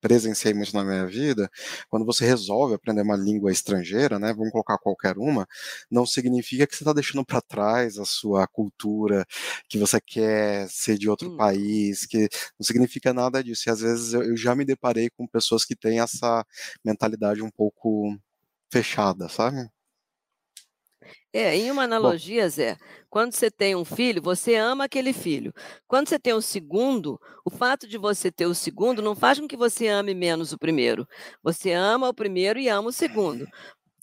presenciei 0.00 0.54
muito 0.54 0.72
na 0.72 0.84
minha 0.84 1.04
vida. 1.06 1.50
Quando 1.88 2.06
você 2.06 2.24
resolve 2.24 2.74
aprender 2.74 3.02
uma 3.02 3.16
língua 3.16 3.50
estrangeira, 3.50 4.18
né? 4.20 4.32
Vamos 4.32 4.52
colocar 4.52 4.78
qualquer 4.78 5.18
uma, 5.18 5.48
não 5.90 6.06
significa 6.06 6.66
que 6.66 6.76
você 6.76 6.84
está 6.84 6.92
deixando 6.92 7.24
para 7.24 7.40
trás 7.40 7.98
a 7.98 8.04
sua 8.04 8.46
cultura, 8.46 9.26
que 9.68 9.78
você 9.78 10.00
quer 10.00 10.68
ser 10.68 10.96
de 10.98 11.08
outro 11.08 11.30
hum. 11.32 11.36
país, 11.36 12.06
que 12.06 12.28
não 12.58 12.64
significa 12.64 13.12
nada 13.12 13.42
disso. 13.42 13.68
E 13.68 13.70
às 13.70 13.80
vezes 13.80 14.12
eu, 14.12 14.22
eu 14.22 14.36
já 14.36 14.54
me 14.54 14.64
deparei 14.64 15.10
com 15.10 15.26
pessoas 15.26 15.64
que 15.64 15.74
têm 15.74 16.00
essa 16.00 16.44
mentalidade 16.84 17.42
um 17.42 17.50
pouco 17.50 18.16
fechada, 18.70 19.28
sabe? 19.28 19.73
É, 21.32 21.56
em 21.56 21.70
uma 21.70 21.84
analogia, 21.84 22.44
Bom. 22.44 22.48
Zé, 22.48 22.76
quando 23.10 23.32
você 23.32 23.50
tem 23.50 23.74
um 23.74 23.84
filho, 23.84 24.22
você 24.22 24.54
ama 24.54 24.84
aquele 24.84 25.12
filho. 25.12 25.52
Quando 25.86 26.08
você 26.08 26.18
tem 26.18 26.32
o 26.32 26.38
um 26.38 26.40
segundo, 26.40 27.20
o 27.44 27.50
fato 27.50 27.86
de 27.86 27.98
você 27.98 28.30
ter 28.30 28.46
o 28.46 28.54
segundo 28.54 29.02
não 29.02 29.14
faz 29.14 29.38
com 29.38 29.48
que 29.48 29.56
você 29.56 29.88
ame 29.88 30.14
menos 30.14 30.52
o 30.52 30.58
primeiro. 30.58 31.06
Você 31.42 31.72
ama 31.72 32.08
o 32.08 32.14
primeiro 32.14 32.58
e 32.58 32.68
ama 32.68 32.88
o 32.88 32.92
segundo. 32.92 33.46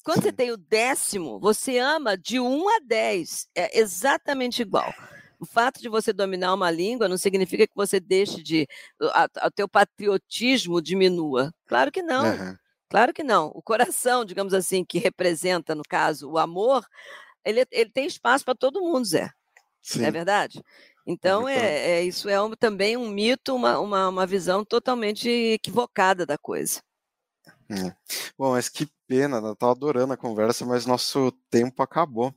Quando 0.04 0.24
você 0.24 0.34
tem 0.34 0.52
o 0.52 0.58
décimo, 0.58 1.40
você 1.40 1.78
ama 1.78 2.18
de 2.18 2.40
1 2.40 2.70
a 2.70 2.80
10. 2.80 3.48
É 3.56 3.80
exatamente 3.80 4.62
igual. 4.62 4.94
O 5.40 5.46
fato 5.46 5.82
de 5.82 5.90
você 5.90 6.14
dominar 6.14 6.54
uma 6.54 6.70
língua 6.70 7.10
não 7.10 7.18
significa 7.18 7.66
que 7.66 7.76
você 7.76 8.00
deixe 8.00 8.44
de. 8.44 8.68
o 9.00 9.52
teu 9.52 9.68
patriotismo 9.68 10.82
diminua. 10.82 11.52
Claro 11.66 11.92
que 11.92 12.02
não. 12.02 12.26
Uhum. 12.26 12.56
Claro 12.92 13.14
que 13.14 13.24
não. 13.24 13.48
O 13.56 13.62
coração, 13.62 14.26
digamos 14.26 14.54
assim, 14.54 14.84
que 14.84 15.00
representa, 15.00 15.74
no 15.74 15.82
caso, 15.88 16.30
o 16.30 16.38
amor, 16.38 16.86
ele, 17.46 17.66
ele 17.72 17.90
tem 17.90 18.06
espaço 18.06 18.44
para 18.44 18.54
todo 18.54 18.82
mundo, 18.82 19.06
Zé. 19.06 19.32
Sim. 19.82 20.00
Não 20.00 20.08
é 20.08 20.12
verdade? 20.12 20.62
Então, 21.08 21.48
é, 21.48 21.58
é, 21.58 22.04
isso 22.04 22.28
é 22.28 22.40
um, 22.42 22.52
também 22.52 22.98
um 22.98 23.10
mito, 23.10 23.56
uma, 23.56 23.80
uma, 23.80 24.10
uma 24.10 24.28
visão 24.28 24.66
totalmente 24.66 25.30
equivocada 25.30 26.26
da 26.26 26.38
coisa. 26.38 26.82
É. 27.70 27.96
Bom, 28.38 28.52
mas 28.52 28.68
que 28.68 28.86
pena, 29.08 29.38
eu 29.38 29.54
estava 29.54 29.72
adorando 29.72 30.12
a 30.12 30.18
conversa, 30.18 30.66
mas 30.66 30.86
nosso 30.86 31.32
tempo 31.50 31.82
acabou. 31.82 32.36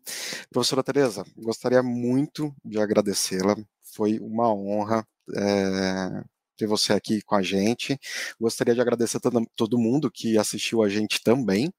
Professora 0.50 0.84
Tereza, 0.84 1.24
gostaria 1.36 1.82
muito 1.82 2.54
de 2.64 2.78
agradecê-la, 2.78 3.56
foi 3.82 4.20
uma 4.20 4.54
honra. 4.54 5.04
É 5.36 6.33
ter 6.56 6.66
você 6.66 6.92
aqui 6.92 7.22
com 7.22 7.34
a 7.34 7.42
gente. 7.42 7.98
Gostaria 8.40 8.74
de 8.74 8.80
agradecer 8.80 9.18
a 9.18 9.20
todo 9.56 9.78
mundo 9.78 10.10
que 10.10 10.38
assistiu 10.38 10.82
a 10.82 10.88
gente 10.88 11.22
também. 11.22 11.72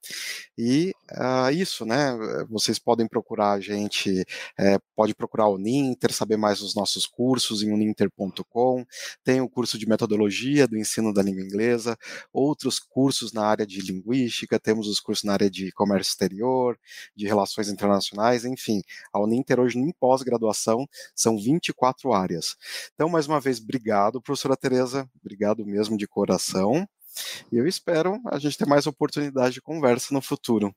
E 0.57 0.93
uh, 1.11 1.51
isso, 1.51 1.85
né? 1.85 2.15
Vocês 2.49 2.79
podem 2.79 3.07
procurar 3.07 3.53
a 3.53 3.59
gente, 3.59 4.25
é, 4.57 4.77
pode 4.95 5.13
procurar 5.13 5.47
o 5.47 5.57
Ninter, 5.57 6.13
saber 6.13 6.37
mais 6.37 6.59
dos 6.59 6.75
nossos 6.75 7.05
cursos 7.05 7.63
em 7.63 7.71
uninter.com. 7.71 8.85
Tem 9.23 9.41
o 9.41 9.49
curso 9.49 9.77
de 9.77 9.87
metodologia 9.87 10.67
do 10.67 10.77
ensino 10.77 11.13
da 11.13 11.21
língua 11.21 11.43
inglesa, 11.43 11.97
outros 12.33 12.79
cursos 12.79 13.31
na 13.33 13.45
área 13.45 13.65
de 13.65 13.81
linguística, 13.81 14.59
temos 14.59 14.87
os 14.87 14.99
cursos 14.99 15.23
na 15.23 15.33
área 15.33 15.49
de 15.49 15.71
comércio 15.71 16.11
exterior, 16.11 16.77
de 17.15 17.25
relações 17.27 17.69
internacionais, 17.69 18.45
enfim. 18.45 18.81
A 19.13 19.19
Uninter 19.19 19.59
hoje, 19.59 19.77
em 19.77 19.91
pós-graduação, 19.91 20.87
são 21.15 21.37
24 21.37 22.13
áreas. 22.13 22.55
Então, 22.93 23.09
mais 23.09 23.27
uma 23.27 23.39
vez, 23.39 23.59
obrigado, 23.59 24.21
professora 24.21 24.57
Tereza, 24.57 25.09
obrigado 25.21 25.65
mesmo 25.65 25.97
de 25.97 26.07
coração. 26.07 26.87
E 27.51 27.57
eu 27.57 27.67
espero 27.67 28.19
a 28.27 28.37
gente 28.39 28.57
ter 28.57 28.67
mais 28.67 28.87
oportunidade 28.87 29.55
de 29.55 29.61
conversa 29.61 30.13
no 30.13 30.21
futuro. 30.21 30.75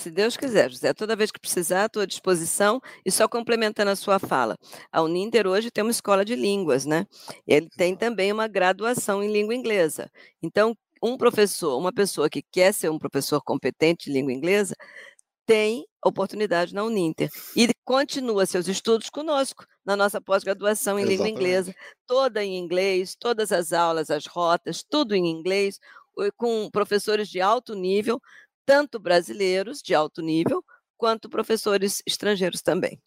Se 0.00 0.10
Deus 0.10 0.34
quiser, 0.34 0.70
José, 0.70 0.94
toda 0.94 1.14
vez 1.14 1.30
que 1.30 1.38
precisar, 1.38 1.84
à 1.84 1.88
tua 1.88 2.06
disposição. 2.06 2.80
E 3.04 3.10
só 3.10 3.28
complementando 3.28 3.90
a 3.90 3.96
sua 3.96 4.18
fala, 4.18 4.56
a 4.90 5.02
Uninter 5.02 5.46
hoje 5.46 5.70
tem 5.70 5.84
uma 5.84 5.90
escola 5.90 6.24
de 6.24 6.34
línguas, 6.34 6.86
né? 6.86 7.06
Ele 7.46 7.68
tem 7.76 7.94
também 7.94 8.32
uma 8.32 8.48
graduação 8.48 9.22
em 9.22 9.30
língua 9.30 9.54
inglesa. 9.54 10.10
Então, 10.42 10.74
um 11.02 11.18
professor, 11.18 11.76
uma 11.76 11.92
pessoa 11.92 12.30
que 12.30 12.40
quer 12.40 12.72
ser 12.72 12.90
um 12.90 12.98
professor 12.98 13.42
competente 13.42 14.06
de 14.06 14.12
língua 14.12 14.32
inglesa, 14.32 14.74
tem 15.44 15.84
oportunidade 16.02 16.72
na 16.74 16.82
Uninter 16.82 17.28
e 17.54 17.68
continua 17.84 18.46
seus 18.46 18.68
estudos 18.68 19.10
conosco 19.10 19.66
na 19.84 19.96
nossa 19.96 20.18
pós-graduação 20.18 20.98
em 20.98 21.04
língua 21.04 21.28
inglesa, 21.28 21.74
toda 22.06 22.42
em 22.42 22.56
inglês, 22.56 23.14
todas 23.18 23.52
as 23.52 23.74
aulas, 23.74 24.08
as 24.08 24.24
rotas, 24.24 24.82
tudo 24.82 25.14
em 25.14 25.26
inglês, 25.26 25.78
com 26.36 26.70
professores 26.70 27.28
de 27.28 27.40
alto 27.40 27.74
nível, 27.74 28.20
tanto 28.70 29.00
brasileiros 29.00 29.82
de 29.82 29.96
alto 29.96 30.22
nível, 30.22 30.64
quanto 30.96 31.28
professores 31.28 32.00
estrangeiros 32.06 32.62
também. 32.62 33.02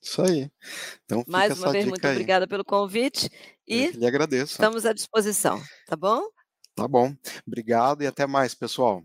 Isso 0.00 0.22
aí. 0.22 0.48
Então, 1.04 1.24
Mais 1.26 1.58
uma 1.58 1.72
vez, 1.72 1.84
muito 1.84 2.04
aí. 2.06 2.12
obrigada 2.12 2.46
pelo 2.46 2.64
convite 2.64 3.28
e 3.66 3.86
Eu 3.86 3.90
lhe 3.94 4.06
agradeço. 4.06 4.52
estamos 4.52 4.86
à 4.86 4.92
disposição, 4.92 5.60
tá 5.88 5.96
bom? 5.96 6.22
Tá 6.76 6.86
bom. 6.86 7.12
Obrigado 7.44 8.02
e 8.04 8.06
até 8.06 8.24
mais, 8.24 8.54
pessoal. 8.54 9.02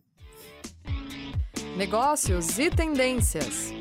Negócios 1.76 2.60
e 2.60 2.70
tendências. 2.70 3.72